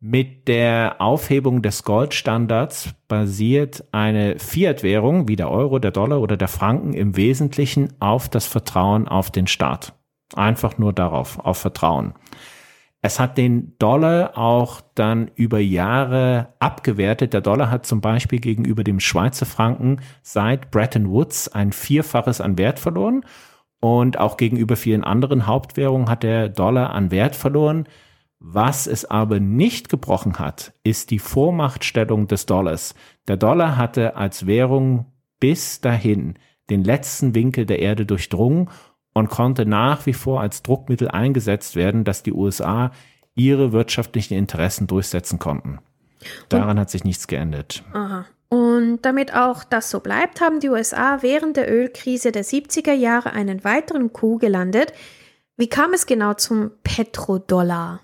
Mit 0.04 0.48
der 0.48 0.96
Aufhebung 0.98 1.62
des 1.62 1.84
Goldstandards 1.84 2.96
basiert 3.08 3.84
eine 3.92 4.40
Fiat-Währung 4.40 5.28
wie 5.28 5.36
der 5.36 5.52
Euro, 5.52 5.78
der 5.78 5.92
Dollar 5.92 6.22
oder 6.22 6.38
der 6.38 6.48
Franken 6.48 6.94
im 6.94 7.16
Wesentlichen 7.16 7.94
auf 8.00 8.28
das 8.28 8.48
Vertrauen 8.48 9.08
auf 9.08 9.30
den 9.30 9.46
Staat. 9.46 9.94
Einfach 10.34 10.80
nur 10.80 10.92
darauf, 10.92 11.38
auf 11.38 11.60
Vertrauen. 11.60 12.16
Es 13.04 13.20
hat 13.20 13.38
den 13.38 13.78
Dollar 13.78 14.40
auch 14.40 14.82
dann 14.96 15.30
über 15.36 15.60
Jahre 15.60 16.48
abgewertet. 16.58 17.34
Der 17.34 17.42
Dollar 17.42 17.70
hat 17.70 17.86
zum 17.86 18.02
Beispiel 18.02 18.40
gegenüber 18.40 18.84
dem 18.84 19.00
Schweizer 19.00 19.46
Franken 19.46 20.00
seit 20.24 20.72
Bretton 20.72 21.12
Woods 21.12 21.48
ein 21.48 21.72
Vierfaches 21.72 22.42
an 22.42 22.58
Wert 22.58 22.80
verloren. 22.80 23.24
Und 23.80 24.18
auch 24.18 24.38
gegenüber 24.38 24.78
vielen 24.78 25.04
anderen 25.04 25.46
Hauptwährungen 25.46 26.10
hat 26.10 26.24
der 26.24 26.50
Dollar 26.50 26.90
an 26.92 27.12
Wert 27.12 27.36
verloren. 27.36 27.86
Was 28.44 28.88
es 28.88 29.06
aber 29.06 29.40
nicht 29.40 29.88
gebrochen 29.88 30.40
hat, 30.40 30.74
ist 30.84 31.12
die 31.12 31.20
Vormachtstellung 31.20 32.26
des 32.26 32.48
Dollars. 32.48 32.96
Der 33.28 33.38
Dollar 33.38 33.78
hatte 33.78 34.16
als 34.16 34.48
Währung 34.48 35.06
bis 35.40 35.80
dahin 35.80 36.40
den 36.72 36.84
letzten 36.84 37.36
Winkel 37.36 37.68
der 37.68 37.78
Erde 37.78 38.08
durchdrungen 38.08 38.72
und 39.14 39.30
konnte 39.30 39.68
nach 39.68 40.08
wie 40.08 40.14
vor 40.14 40.42
als 40.42 40.64
Druckmittel 40.64 41.10
eingesetzt 41.10 41.76
werden, 41.76 42.04
dass 42.04 42.24
die 42.24 42.34
USA 42.34 42.92
ihre 43.36 43.74
wirtschaftlichen 43.74 44.34
Interessen 44.34 44.88
durchsetzen 44.88 45.38
konnten. 45.38 45.78
Daran 46.50 46.72
und, 46.72 46.80
hat 46.80 46.90
sich 46.90 47.04
nichts 47.04 47.28
geändert. 47.28 47.84
Aha. 47.94 48.26
Und 48.50 49.02
damit 49.04 49.36
auch 49.36 49.64
das 49.64 49.92
so 49.92 50.00
bleibt, 50.00 50.42
haben 50.42 50.60
die 50.60 50.70
USA 50.70 51.20
während 51.22 51.58
der 51.58 51.72
Ölkrise 51.72 52.32
der 52.32 52.44
70er 52.44 52.94
Jahre 52.94 53.34
einen 53.34 53.64
weiteren 53.64 54.12
Coup 54.14 54.42
gelandet. 54.42 54.94
Wie 55.58 55.70
kam 55.70 55.94
es 55.94 56.08
genau 56.08 56.34
zum 56.34 56.72
Petrodollar? 56.84 58.00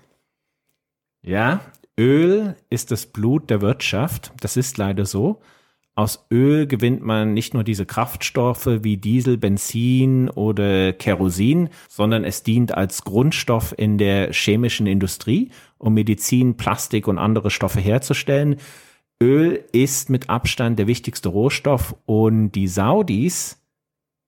Ja, 1.28 1.60
Öl 2.00 2.56
ist 2.70 2.90
das 2.90 3.04
Blut 3.04 3.50
der 3.50 3.60
Wirtschaft. 3.60 4.32
Das 4.40 4.56
ist 4.56 4.78
leider 4.78 5.04
so. 5.04 5.42
Aus 5.94 6.26
Öl 6.32 6.66
gewinnt 6.66 7.04
man 7.04 7.34
nicht 7.34 7.52
nur 7.52 7.64
diese 7.64 7.84
Kraftstoffe 7.84 8.66
wie 8.80 8.96
Diesel, 8.96 9.36
Benzin 9.36 10.30
oder 10.30 10.94
Kerosin, 10.94 11.68
sondern 11.86 12.24
es 12.24 12.44
dient 12.44 12.72
als 12.72 13.04
Grundstoff 13.04 13.74
in 13.76 13.98
der 13.98 14.32
chemischen 14.32 14.86
Industrie, 14.86 15.50
um 15.76 15.92
Medizin, 15.92 16.56
Plastik 16.56 17.06
und 17.06 17.18
andere 17.18 17.50
Stoffe 17.50 17.80
herzustellen. 17.80 18.56
Öl 19.22 19.62
ist 19.72 20.08
mit 20.08 20.30
Abstand 20.30 20.78
der 20.78 20.86
wichtigste 20.86 21.28
Rohstoff 21.28 21.94
und 22.06 22.52
die 22.52 22.68
Saudis 22.68 23.62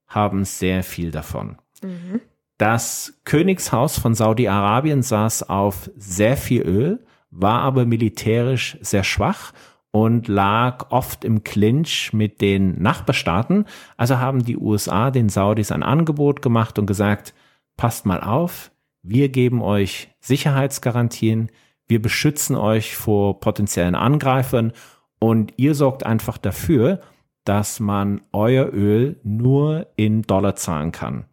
haben 0.07 0.45
sehr 0.45 0.83
viel 0.83 1.13
davon. 1.13 1.57
Mhm. 1.83 2.21
Das 2.61 3.19
Königshaus 3.25 3.99
von 3.99 4.15
Saudi-Arabien 4.15 5.03
saß 5.03 5.49
auf 5.49 5.91
sehr 5.97 6.37
viel 6.37 6.61
Öl, 6.61 7.07
war 7.31 7.63
aber 7.63 7.87
militärisch 7.87 8.77
sehr 8.83 9.03
schwach 9.03 9.55
und 9.93 10.29
lag 10.29 10.91
oft 10.91 11.25
im 11.25 11.43
Clinch 11.43 12.13
mit 12.13 12.43
den 12.43 12.83
Nachbarstaaten. 12.83 13.65
Also 13.97 14.19
haben 14.19 14.45
die 14.45 14.59
USA 14.59 15.11
den 15.11 15.31
Saudis 15.31 15.73
ein 15.73 15.83
Angebot 15.83 16.43
gemacht 16.43 16.79
und 16.79 16.85
gesagt, 16.85 17.33
passt 17.79 18.05
mal 18.05 18.21
auf, 18.23 18.73
wir 19.03 19.31
geben 19.31 19.63
euch 19.63 20.11
Sicherheitsgarantien, 20.21 21.51
wir 21.89 22.03
beschützen 22.03 22.57
euch 22.57 22.95
vor 22.95 23.41
potenziellen 23.41 23.95
Angreifern 23.95 24.75
und 25.19 25.55
ihr 25.57 25.75
sorgt 25.75 26.05
einfach 26.05 26.37
dafür, 26.37 27.01
dass 27.45 27.81
man 27.81 28.21
euer 28.33 28.71
Öl 28.71 29.19
nur 29.23 29.87
in 29.97 30.21
Dollar 30.21 30.57
zahlen 30.57 30.93
kann. 30.93 31.25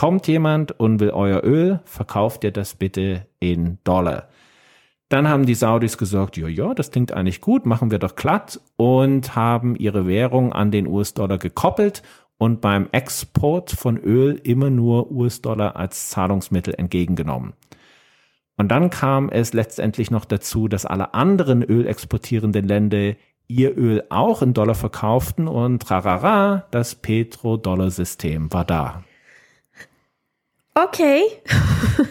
Kommt 0.00 0.26
jemand 0.28 0.80
und 0.80 0.98
will 0.98 1.10
euer 1.10 1.44
Öl, 1.44 1.80
verkauft 1.84 2.42
ihr 2.44 2.52
das 2.52 2.74
bitte 2.74 3.26
in 3.38 3.76
Dollar. 3.84 4.30
Dann 5.10 5.28
haben 5.28 5.44
die 5.44 5.54
Saudis 5.54 5.98
gesagt, 5.98 6.38
ja, 6.38 6.48
ja, 6.48 6.72
das 6.72 6.90
klingt 6.90 7.12
eigentlich 7.12 7.42
gut, 7.42 7.66
machen 7.66 7.90
wir 7.90 7.98
doch 7.98 8.16
glatt 8.16 8.58
und 8.78 9.36
haben 9.36 9.76
ihre 9.76 10.06
Währung 10.06 10.54
an 10.54 10.70
den 10.70 10.86
US-Dollar 10.86 11.36
gekoppelt 11.36 12.02
und 12.38 12.62
beim 12.62 12.88
Export 12.92 13.72
von 13.72 13.98
Öl 13.98 14.40
immer 14.42 14.70
nur 14.70 15.12
US-Dollar 15.12 15.76
als 15.76 16.08
Zahlungsmittel 16.08 16.72
entgegengenommen. 16.78 17.52
Und 18.56 18.68
dann 18.68 18.88
kam 18.88 19.28
es 19.28 19.52
letztendlich 19.52 20.10
noch 20.10 20.24
dazu, 20.24 20.66
dass 20.66 20.86
alle 20.86 21.12
anderen 21.12 21.62
ölexportierenden 21.62 22.66
Länder 22.66 23.16
ihr 23.48 23.76
Öl 23.76 24.02
auch 24.08 24.40
in 24.40 24.54
Dollar 24.54 24.76
verkauften 24.76 25.46
und 25.46 25.82
trarara, 25.82 26.64
das 26.70 26.94
Petrodollar-System 26.94 28.50
war 28.50 28.64
da. 28.64 29.04
Okay. 30.84 31.22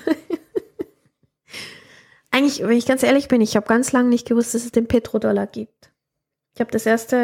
Eigentlich, 2.32 2.62
wenn 2.62 2.78
ich 2.78 2.86
ganz 2.86 3.02
ehrlich 3.04 3.28
bin, 3.28 3.42
ich 3.42 3.56
habe 3.56 3.66
ganz 3.66 3.92
lange 3.92 4.10
nicht 4.10 4.28
gewusst, 4.28 4.54
dass 4.54 4.64
es 4.64 4.72
den 4.72 4.88
Petrodollar 4.88 5.48
gibt. 5.48 5.92
Ich 6.54 6.62
habe 6.62 6.72
das 6.72 6.86
erste 6.86 7.16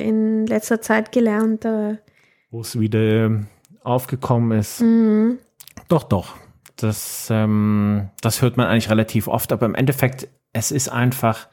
in 0.00 0.46
letzter 0.46 0.80
Zeit 0.80 1.12
gelernt. 1.12 1.64
Äh 1.64 1.98
Wo 2.50 2.60
es 2.62 2.78
wieder 2.78 3.44
aufgekommen 3.82 4.58
ist. 4.58 4.80
Mhm. 4.80 5.38
Doch, 5.88 6.04
doch. 6.04 6.36
Das, 6.76 7.28
ähm, 7.30 8.10
das 8.20 8.42
hört 8.42 8.56
man 8.56 8.66
eigentlich 8.66 8.90
relativ 8.90 9.28
oft, 9.28 9.52
aber 9.52 9.66
im 9.66 9.74
Endeffekt, 9.74 10.28
es 10.52 10.70
ist 10.70 10.88
einfach 10.88 11.48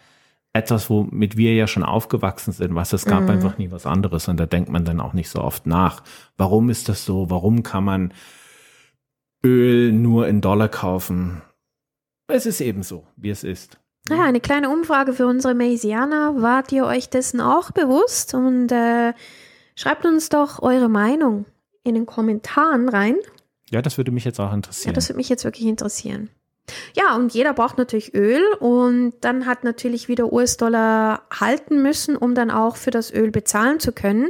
etwas, 0.53 0.89
womit 0.89 1.35
wir 1.38 1.53
ja 1.55 1.67
schon 1.67 1.83
aufgewachsen 1.83 2.51
sind, 2.51 2.75
was 2.75 2.93
es 2.93 3.05
gab 3.05 3.23
mhm. 3.23 3.29
einfach 3.29 3.57
nie 3.57 3.71
was 3.71 3.85
anderes 3.85 4.27
und 4.27 4.38
da 4.39 4.45
denkt 4.45 4.69
man 4.69 4.85
dann 4.85 5.01
auch 5.01 5.13
nicht 5.13 5.29
so 5.29 5.41
oft 5.41 5.65
nach. 5.65 6.03
Warum 6.38 6.69
ist 6.69 6.89
das 6.89 7.05
so? 7.05 7.29
Warum 7.29 7.63
kann 7.63 7.83
man 7.83 8.13
Öl 9.45 9.91
nur 9.91 10.27
in 10.27 10.41
Dollar 10.41 10.69
kaufen? 10.69 11.41
Es 12.27 12.45
ist 12.45 12.62
eben 12.62 12.83
so, 12.83 13.05
wie 13.15 13.29
es 13.29 13.43
ist. 13.43 13.79
Ja, 14.09 14.23
eine 14.23 14.41
kleine 14.41 14.69
Umfrage 14.69 15.13
für 15.13 15.27
unsere 15.27 15.53
Maysianer. 15.53 16.41
Wart 16.41 16.71
ihr 16.71 16.85
euch 16.85 17.09
dessen 17.09 17.39
auch 17.39 17.71
bewusst? 17.71 18.33
Und 18.33 18.71
äh, 18.71 19.13
schreibt 19.75 20.05
uns 20.05 20.29
doch 20.29 20.62
eure 20.62 20.89
Meinung 20.89 21.45
in 21.83 21.95
den 21.95 22.05
Kommentaren 22.05 22.89
rein. 22.89 23.15
Ja, 23.69 23.81
das 23.81 23.97
würde 23.97 24.12
mich 24.12 24.25
jetzt 24.25 24.39
auch 24.39 24.53
interessieren. 24.53 24.91
Ja, 24.91 24.93
das 24.93 25.09
würde 25.09 25.17
mich 25.17 25.29
jetzt 25.29 25.45
wirklich 25.45 25.67
interessieren. 25.67 26.29
Ja, 26.95 27.15
und 27.15 27.33
jeder 27.33 27.53
braucht 27.53 27.77
natürlich 27.77 28.13
Öl 28.13 28.41
und 28.59 29.13
dann 29.21 29.45
hat 29.45 29.63
natürlich 29.63 30.07
wieder 30.07 30.31
US-Dollar 30.31 31.23
halten 31.29 31.81
müssen, 31.81 32.15
um 32.15 32.35
dann 32.35 32.51
auch 32.51 32.77
für 32.77 32.91
das 32.91 33.12
Öl 33.13 33.31
bezahlen 33.31 33.79
zu 33.79 33.91
können. 33.91 34.29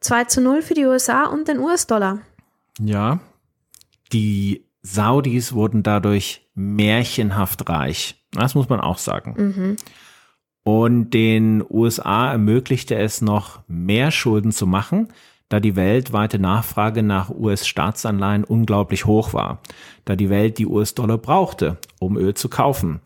2 0.00 0.24
zu 0.24 0.40
0 0.40 0.62
für 0.62 0.74
die 0.74 0.84
USA 0.84 1.24
und 1.24 1.48
den 1.48 1.58
US-Dollar. 1.58 2.20
Ja, 2.78 3.20
die 4.12 4.64
Saudis 4.82 5.52
wurden 5.52 5.82
dadurch 5.82 6.46
märchenhaft 6.54 7.68
reich. 7.68 8.16
Das 8.32 8.54
muss 8.54 8.68
man 8.68 8.80
auch 8.80 8.98
sagen. 8.98 9.34
Mhm. 9.36 9.76
Und 10.64 11.10
den 11.10 11.64
USA 11.68 12.30
ermöglichte 12.32 12.96
es 12.96 13.20
noch 13.20 13.60
mehr 13.66 14.10
Schulden 14.10 14.52
zu 14.52 14.66
machen, 14.66 15.08
da 15.48 15.60
die 15.60 15.76
weltweite 15.76 16.38
Nachfrage 16.38 17.02
nach 17.02 17.30
US-Staatsanleihen 17.30 18.44
unglaublich 18.44 19.04
hoch 19.04 19.34
war, 19.34 19.60
da 20.04 20.16
die 20.16 20.30
Welt 20.30 20.58
die 20.58 20.66
US-Dollar 20.66 21.18
brauchte, 21.18 21.78
um 21.98 22.16
Öl 22.16 22.34
zu 22.34 22.48
kaufen. 22.48 23.00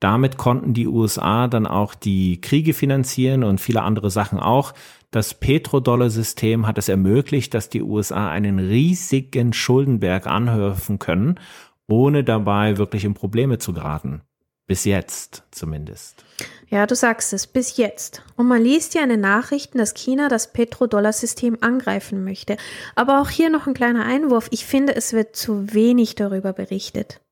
Damit 0.00 0.36
konnten 0.36 0.74
die 0.74 0.86
USA 0.86 1.48
dann 1.48 1.66
auch 1.66 1.94
die 1.94 2.40
Kriege 2.40 2.72
finanzieren 2.72 3.42
und 3.42 3.60
viele 3.60 3.82
andere 3.82 4.10
Sachen 4.10 4.38
auch. 4.38 4.72
Das 5.10 5.34
Petrodollar-System 5.34 6.66
hat 6.66 6.78
es 6.78 6.88
ermöglicht, 6.88 7.54
dass 7.54 7.68
die 7.68 7.82
USA 7.82 8.28
einen 8.28 8.58
riesigen 8.58 9.52
Schuldenberg 9.52 10.26
anhäufen 10.26 10.98
können, 10.98 11.40
ohne 11.88 12.22
dabei 12.22 12.76
wirklich 12.76 13.04
in 13.04 13.14
Probleme 13.14 13.58
zu 13.58 13.72
geraten. 13.72 14.22
Bis 14.68 14.84
jetzt 14.84 15.44
zumindest. 15.50 16.24
Ja, 16.68 16.86
du 16.86 16.94
sagst 16.94 17.32
es, 17.32 17.46
bis 17.46 17.78
jetzt. 17.78 18.22
Und 18.36 18.46
man 18.46 18.62
liest 18.62 18.94
ja 18.94 19.02
in 19.02 19.08
den 19.08 19.22
Nachrichten, 19.22 19.78
dass 19.78 19.94
China 19.94 20.28
das 20.28 20.52
Petrodollar-System 20.52 21.56
angreifen 21.62 22.22
möchte. 22.22 22.58
Aber 22.94 23.22
auch 23.22 23.30
hier 23.30 23.48
noch 23.48 23.66
ein 23.66 23.72
kleiner 23.72 24.04
Einwurf. 24.04 24.48
Ich 24.50 24.66
finde, 24.66 24.94
es 24.94 25.14
wird 25.14 25.34
zu 25.34 25.72
wenig 25.72 26.16
darüber 26.16 26.52
berichtet. 26.52 27.22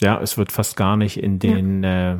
Ja, 0.00 0.20
es 0.20 0.36
wird 0.38 0.52
fast 0.52 0.76
gar 0.76 0.96
nicht 0.96 1.22
in 1.22 1.38
den 1.38 1.82
ja. 1.82 2.12
äh, 2.12 2.18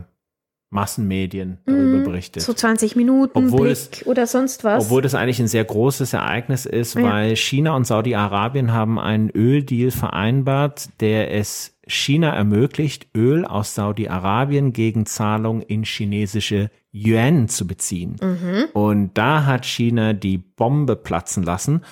Massenmedien 0.75 1.59
darüber 1.67 1.99
mm, 1.99 2.05
berichtet. 2.05 2.43
So 2.43 2.53
20 2.53 2.97
Minuten 2.97 3.47
obwohl 3.47 3.69
Blick 3.69 4.01
es, 4.01 4.07
oder 4.07 4.27
sonst 4.27 4.65
was. 4.65 4.87
Obwohl 4.87 5.03
das 5.03 5.15
eigentlich 5.15 5.39
ein 5.39 5.47
sehr 5.47 5.65
großes 5.65 6.13
Ereignis 6.13 6.67
ist, 6.67 6.97
ja. 6.97 7.03
weil 7.03 7.37
China 7.37 7.77
und 7.77 7.87
Saudi-Arabien 7.87 8.73
haben 8.73 8.99
einen 8.99 9.31
Öldeal 9.31 9.93
vereinbart, 9.93 10.89
der 11.01 11.33
es 11.33 11.79
China 11.87 12.31
ermöglicht, 12.31 13.07
Öl 13.15 13.45
aus 13.45 13.77
Saudi-Arabien 13.77 14.73
gegen 14.73 15.07
Zahlung 15.07 15.63
in 15.63 15.85
chinesische 15.85 16.71
Yuan 16.93 17.49
zu 17.49 17.67
beziehen. 17.69 18.17
Mhm. 18.21 18.65
Und 18.73 19.11
da 19.15 19.47
hat 19.47 19.67
China 19.67 20.13
die 20.13 20.39
Bombe 20.39 20.97
platzen 20.97 21.45
lassen, 21.45 21.83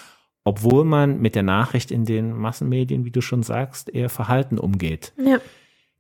obwohl 0.43 0.85
man 0.85 1.21
mit 1.21 1.37
der 1.37 1.45
Nachricht 1.45 1.93
in 1.93 2.05
den 2.05 2.33
Massenmedien, 2.33 3.05
wie 3.05 3.13
du 3.13 3.21
schon 3.21 3.45
sagst, 3.45 3.95
eher 3.95 4.09
verhalten 4.09 4.59
umgeht. 4.59 5.13
Ja. 5.17 5.39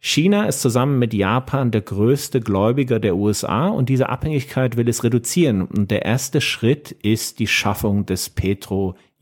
China 0.05 0.47
ist 0.47 0.61
zusammen 0.61 0.99
mit 0.99 1.15
Japan 1.15 1.71
der 1.71 1.81
größte 1.81 2.41
Gläubiger 2.41 2.99
der 2.99 3.15
USA 3.15 3.69
und 3.69 3.89
diese 3.89 4.09
Abhängigkeit 4.09 4.77
will 4.77 4.89
es 4.89 5.05
reduzieren. 5.05 5.63
Und 5.63 5.93
der 5.93 6.05
erste 6.05 6.41
Schritt 6.41 6.91
ist 6.91 7.39
die 7.39 7.47
Schaffung 7.47 8.05
des 8.05 8.29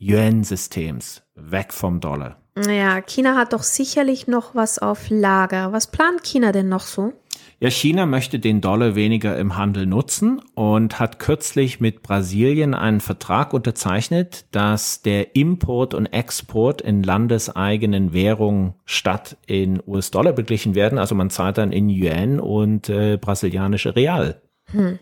Petro-Yuan-Systems. 0.01 1.21
Weg 1.35 1.73
vom 1.73 1.99
Dollar. 1.99 2.37
Ja, 2.67 3.01
China 3.01 3.35
hat 3.35 3.53
doch 3.53 3.63
sicherlich 3.63 4.27
noch 4.27 4.55
was 4.55 4.79
auf 4.79 5.09
Lager. 5.09 5.71
Was 5.71 5.87
plant 5.87 6.23
China 6.23 6.51
denn 6.51 6.69
noch 6.69 6.81
so? 6.81 7.13
Ja, 7.59 7.69
China 7.69 8.07
möchte 8.07 8.39
den 8.39 8.59
Dollar 8.59 8.95
weniger 8.95 9.37
im 9.37 9.55
Handel 9.55 9.85
nutzen 9.85 10.41
und 10.55 10.99
hat 10.99 11.19
kürzlich 11.19 11.79
mit 11.79 12.01
Brasilien 12.01 12.73
einen 12.73 12.99
Vertrag 12.99 13.53
unterzeichnet, 13.53 14.45
dass 14.51 15.03
der 15.03 15.35
Import 15.35 15.93
und 15.93 16.07
Export 16.07 16.81
in 16.81 17.03
landeseigenen 17.03 18.11
Währungen 18.11 18.73
statt 18.85 19.37
in 19.45 19.81
US-Dollar 19.85 20.33
beglichen 20.33 20.73
werden. 20.73 20.97
Also 20.97 21.13
man 21.13 21.29
zahlt 21.29 21.59
dann 21.59 21.71
in 21.71 21.89
Yuan 21.89 22.39
und 22.39 22.89
äh, 22.89 23.17
brasilianische 23.17 23.95
Real. 23.95 24.41
Hm. 24.71 24.97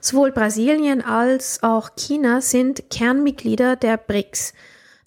Sowohl 0.00 0.32
Brasilien 0.32 1.02
als 1.02 1.62
auch 1.62 1.90
China 1.96 2.40
sind 2.40 2.90
Kernmitglieder 2.90 3.76
der 3.76 3.96
BRICS 3.96 4.54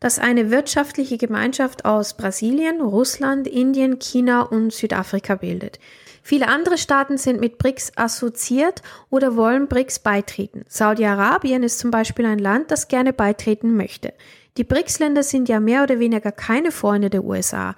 das 0.03 0.19
eine 0.19 0.51
wirtschaftliche 0.51 1.17
Gemeinschaft 1.17 1.85
aus 1.85 2.17
Brasilien, 2.17 2.81
Russland, 2.81 3.47
Indien, 3.47 3.99
China 3.99 4.41
und 4.41 4.73
Südafrika 4.73 5.35
bildet. 5.35 5.79
Viele 6.21 6.49
andere 6.49 6.77
Staaten 6.77 7.17
sind 7.17 7.39
mit 7.39 7.57
BRICS 7.57 7.93
assoziiert 7.95 8.81
oder 9.09 9.37
wollen 9.37 9.69
BRICS 9.69 9.99
beitreten. 9.99 10.65
Saudi-Arabien 10.67 11.63
ist 11.63 11.79
zum 11.79 11.89
Beispiel 11.89 12.25
ein 12.25 12.39
Land, 12.39 12.69
das 12.69 12.89
gerne 12.89 13.13
beitreten 13.13 13.77
möchte. 13.77 14.13
Die 14.57 14.65
BRICS-Länder 14.65 15.23
sind 15.23 15.47
ja 15.47 15.61
mehr 15.61 15.83
oder 15.83 15.99
weniger 15.99 16.33
keine 16.33 16.71
Freunde 16.71 17.09
der 17.09 17.23
USA. 17.23 17.73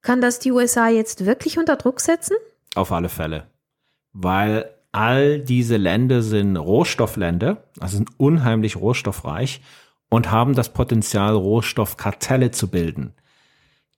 Kann 0.00 0.22
das 0.22 0.38
die 0.38 0.52
USA 0.52 0.88
jetzt 0.88 1.26
wirklich 1.26 1.58
unter 1.58 1.76
Druck 1.76 2.00
setzen? 2.00 2.36
Auf 2.76 2.92
alle 2.92 3.10
Fälle. 3.10 3.46
Weil 4.14 4.70
all 4.92 5.40
diese 5.40 5.76
Länder 5.76 6.22
sind 6.22 6.56
Rohstoffländer, 6.56 7.64
also 7.78 7.96
sind 7.96 8.10
unheimlich 8.16 8.76
rohstoffreich 8.76 9.60
und 10.08 10.30
haben 10.30 10.54
das 10.54 10.72
Potenzial, 10.72 11.34
Rohstoffkartelle 11.34 12.50
zu 12.50 12.68
bilden. 12.68 13.12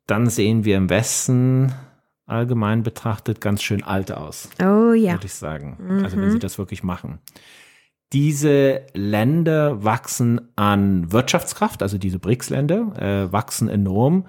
Dann 0.06 0.28
sehen 0.28 0.64
wir 0.64 0.76
im 0.76 0.90
Westen 0.90 1.72
allgemein 2.26 2.82
betrachtet 2.82 3.40
ganz 3.40 3.62
schön 3.62 3.82
alt 3.82 4.12
aus. 4.12 4.48
Oh 4.60 4.92
ja. 4.92 5.12
Würde 5.12 5.26
ich 5.26 5.34
sagen. 5.34 5.76
Mhm. 5.80 6.04
Also 6.04 6.16
wenn 6.16 6.30
sie 6.30 6.38
das 6.38 6.58
wirklich 6.58 6.82
machen. 6.82 7.18
Diese 8.12 8.82
Länder 8.92 9.84
wachsen 9.84 10.40
an 10.56 11.12
Wirtschaftskraft, 11.12 11.82
also 11.82 11.96
diese 11.96 12.18
BRICS-Länder 12.18 12.92
äh, 12.98 13.32
wachsen 13.32 13.68
enorm. 13.68 14.26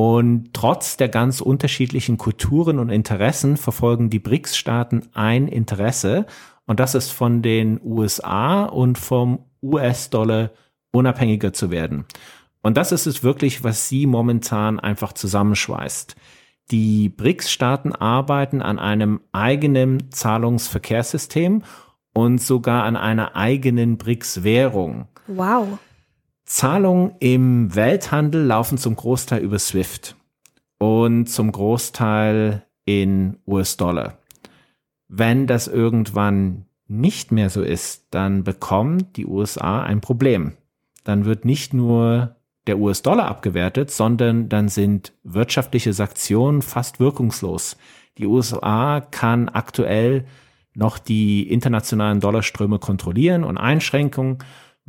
Und 0.00 0.54
trotz 0.54 0.96
der 0.96 1.08
ganz 1.08 1.40
unterschiedlichen 1.40 2.18
Kulturen 2.18 2.78
und 2.78 2.88
Interessen 2.88 3.56
verfolgen 3.56 4.10
die 4.10 4.20
BRICS-Staaten 4.20 5.08
ein 5.12 5.48
Interesse. 5.48 6.26
Und 6.66 6.78
das 6.78 6.94
ist 6.94 7.10
von 7.10 7.42
den 7.42 7.80
USA 7.82 8.62
und 8.66 8.96
vom 8.96 9.40
US-Dollar 9.60 10.52
unabhängiger 10.92 11.52
zu 11.52 11.72
werden. 11.72 12.04
Und 12.62 12.76
das 12.76 12.92
ist 12.92 13.06
es 13.06 13.24
wirklich, 13.24 13.64
was 13.64 13.88
sie 13.88 14.06
momentan 14.06 14.78
einfach 14.78 15.14
zusammenschweißt. 15.14 16.14
Die 16.70 17.08
BRICS-Staaten 17.08 17.92
arbeiten 17.92 18.62
an 18.62 18.78
einem 18.78 19.20
eigenen 19.32 20.12
Zahlungsverkehrssystem 20.12 21.64
und 22.12 22.40
sogar 22.40 22.84
an 22.84 22.94
einer 22.94 23.34
eigenen 23.34 23.98
BRICS-Währung. 23.98 25.08
Wow. 25.26 25.80
Zahlungen 26.48 27.12
im 27.20 27.74
Welthandel 27.74 28.42
laufen 28.42 28.78
zum 28.78 28.96
Großteil 28.96 29.42
über 29.42 29.58
SWIFT 29.58 30.16
und 30.78 31.26
zum 31.26 31.52
Großteil 31.52 32.64
in 32.86 33.36
US-Dollar. 33.46 34.16
Wenn 35.08 35.46
das 35.46 35.68
irgendwann 35.68 36.64
nicht 36.86 37.32
mehr 37.32 37.50
so 37.50 37.62
ist, 37.62 38.06
dann 38.12 38.44
bekommt 38.44 39.18
die 39.18 39.26
USA 39.26 39.82
ein 39.82 40.00
Problem. 40.00 40.54
Dann 41.04 41.26
wird 41.26 41.44
nicht 41.44 41.74
nur 41.74 42.36
der 42.66 42.78
US-Dollar 42.78 43.26
abgewertet, 43.26 43.90
sondern 43.90 44.48
dann 44.48 44.68
sind 44.68 45.12
wirtschaftliche 45.24 45.92
Sanktionen 45.92 46.62
fast 46.62 46.98
wirkungslos. 46.98 47.76
Die 48.16 48.26
USA 48.26 49.00
kann 49.00 49.50
aktuell 49.50 50.24
noch 50.74 50.98
die 50.98 51.50
internationalen 51.50 52.20
Dollarströme 52.20 52.78
kontrollieren 52.78 53.44
und 53.44 53.58
Einschränkungen. 53.58 54.38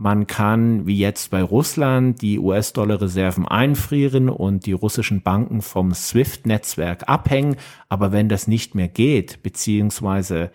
Man 0.02 0.28
kann, 0.28 0.88
wie 0.88 0.98
jetzt 0.98 1.30
bei 1.30 1.44
Russland, 1.44 2.22
die 2.22 2.40
US-Dollar-Reserven 2.40 3.46
einfrieren 3.46 4.30
und 4.30 4.66
die 4.66 4.72
russischen 4.72 5.24
Banken 5.24 5.62
vom 5.62 5.94
SWIFT-Netzwerk 5.94 7.10
abhängen. 7.10 7.58
Aber 7.90 8.14
wenn 8.14 8.30
das 8.30 8.48
nicht 8.48 8.76
mehr 8.76 8.88
geht, 8.88 9.44
beziehungsweise 9.44 10.52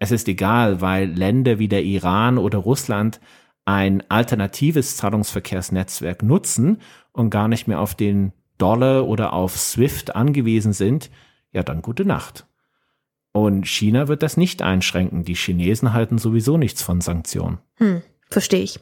es 0.00 0.10
ist 0.10 0.26
egal, 0.26 0.80
weil 0.80 1.10
Länder 1.10 1.60
wie 1.60 1.68
der 1.68 1.84
Iran 1.84 2.38
oder 2.38 2.58
Russland 2.58 3.20
ein 3.64 4.02
alternatives 4.10 4.96
Zahlungsverkehrsnetzwerk 4.96 6.24
nutzen 6.24 6.78
und 7.12 7.30
gar 7.30 7.46
nicht 7.46 7.68
mehr 7.68 7.78
auf 7.78 7.94
den 7.94 8.32
Dollar 8.58 9.06
oder 9.06 9.32
auf 9.32 9.56
SWIFT 9.56 10.16
angewiesen 10.16 10.72
sind, 10.72 11.08
ja 11.52 11.62
dann 11.62 11.82
gute 11.82 12.04
Nacht. 12.04 12.48
Und 13.30 13.68
China 13.68 14.08
wird 14.08 14.24
das 14.24 14.36
nicht 14.36 14.60
einschränken. 14.60 15.22
Die 15.22 15.36
Chinesen 15.36 15.92
halten 15.92 16.18
sowieso 16.18 16.56
nichts 16.58 16.82
von 16.82 17.00
Sanktionen. 17.00 17.58
Hm, 17.76 18.02
verstehe 18.28 18.64
ich. 18.64 18.80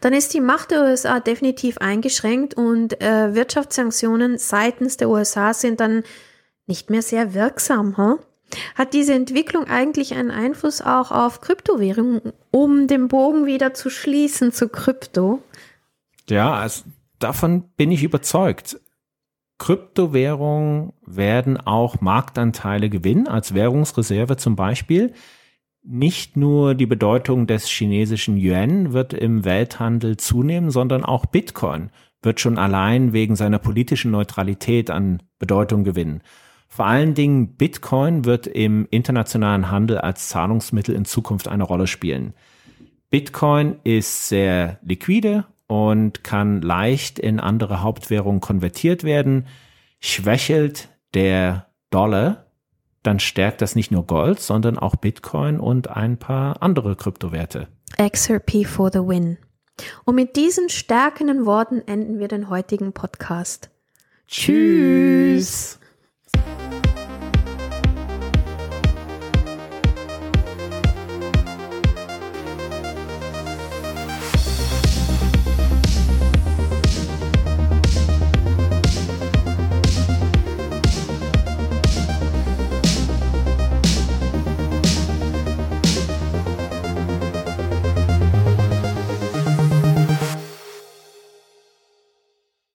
Dann 0.00 0.12
ist 0.12 0.34
die 0.34 0.40
Macht 0.40 0.70
der 0.70 0.82
USA 0.82 1.20
definitiv 1.20 1.78
eingeschränkt 1.78 2.54
und 2.54 3.00
äh, 3.00 3.34
Wirtschaftssanktionen 3.34 4.38
seitens 4.38 4.96
der 4.96 5.08
USA 5.08 5.54
sind 5.54 5.80
dann 5.80 6.02
nicht 6.66 6.90
mehr 6.90 7.02
sehr 7.02 7.34
wirksam. 7.34 7.96
Huh? 7.96 8.18
Hat 8.74 8.94
diese 8.94 9.14
Entwicklung 9.14 9.64
eigentlich 9.64 10.14
einen 10.14 10.30
Einfluss 10.30 10.80
auch 10.80 11.10
auf 11.10 11.40
Kryptowährungen, 11.40 12.32
um 12.50 12.86
den 12.86 13.08
Bogen 13.08 13.46
wieder 13.46 13.74
zu 13.74 13.90
schließen 13.90 14.52
zu 14.52 14.68
Krypto? 14.68 15.42
Ja, 16.28 16.54
also 16.54 16.84
davon 17.18 17.64
bin 17.76 17.90
ich 17.90 18.02
überzeugt. 18.02 18.80
Kryptowährungen 19.58 20.92
werden 21.06 21.58
auch 21.58 22.00
Marktanteile 22.00 22.90
gewinnen, 22.90 23.28
als 23.28 23.54
Währungsreserve 23.54 24.36
zum 24.36 24.56
Beispiel. 24.56 25.14
Nicht 25.86 26.38
nur 26.38 26.74
die 26.74 26.86
Bedeutung 26.86 27.46
des 27.46 27.68
chinesischen 27.68 28.38
Yuan 28.38 28.94
wird 28.94 29.12
im 29.12 29.44
Welthandel 29.44 30.16
zunehmen, 30.16 30.70
sondern 30.70 31.04
auch 31.04 31.26
Bitcoin 31.26 31.90
wird 32.22 32.40
schon 32.40 32.56
allein 32.56 33.12
wegen 33.12 33.36
seiner 33.36 33.58
politischen 33.58 34.10
Neutralität 34.10 34.90
an 34.90 35.22
Bedeutung 35.38 35.84
gewinnen. 35.84 36.22
Vor 36.68 36.86
allen 36.86 37.12
Dingen 37.12 37.56
Bitcoin 37.56 38.24
wird 38.24 38.46
im 38.46 38.88
internationalen 38.90 39.70
Handel 39.70 39.98
als 39.98 40.28
Zahlungsmittel 40.30 40.94
in 40.94 41.04
Zukunft 41.04 41.48
eine 41.48 41.64
Rolle 41.64 41.86
spielen. 41.86 42.32
Bitcoin 43.10 43.76
ist 43.84 44.28
sehr 44.28 44.78
liquide 44.82 45.44
und 45.66 46.24
kann 46.24 46.62
leicht 46.62 47.18
in 47.18 47.40
andere 47.40 47.82
Hauptwährungen 47.82 48.40
konvertiert 48.40 49.04
werden. 49.04 49.46
Schwächelt 50.00 50.88
der 51.12 51.66
Dollar, 51.90 52.43
dann 53.04 53.20
stärkt 53.20 53.62
das 53.62 53.76
nicht 53.76 53.92
nur 53.92 54.06
Gold, 54.06 54.40
sondern 54.40 54.78
auch 54.78 54.96
Bitcoin 54.96 55.60
und 55.60 55.88
ein 55.88 56.16
paar 56.16 56.62
andere 56.62 56.96
Kryptowerte. 56.96 57.68
XRP 57.96 58.66
for 58.66 58.90
the 58.92 58.98
win. 58.98 59.38
Und 60.04 60.16
mit 60.16 60.36
diesen 60.36 60.68
stärkenden 60.68 61.46
Worten 61.46 61.82
enden 61.86 62.18
wir 62.18 62.28
den 62.28 62.48
heutigen 62.48 62.92
Podcast. 62.92 63.70
Tschüss. 64.26 65.78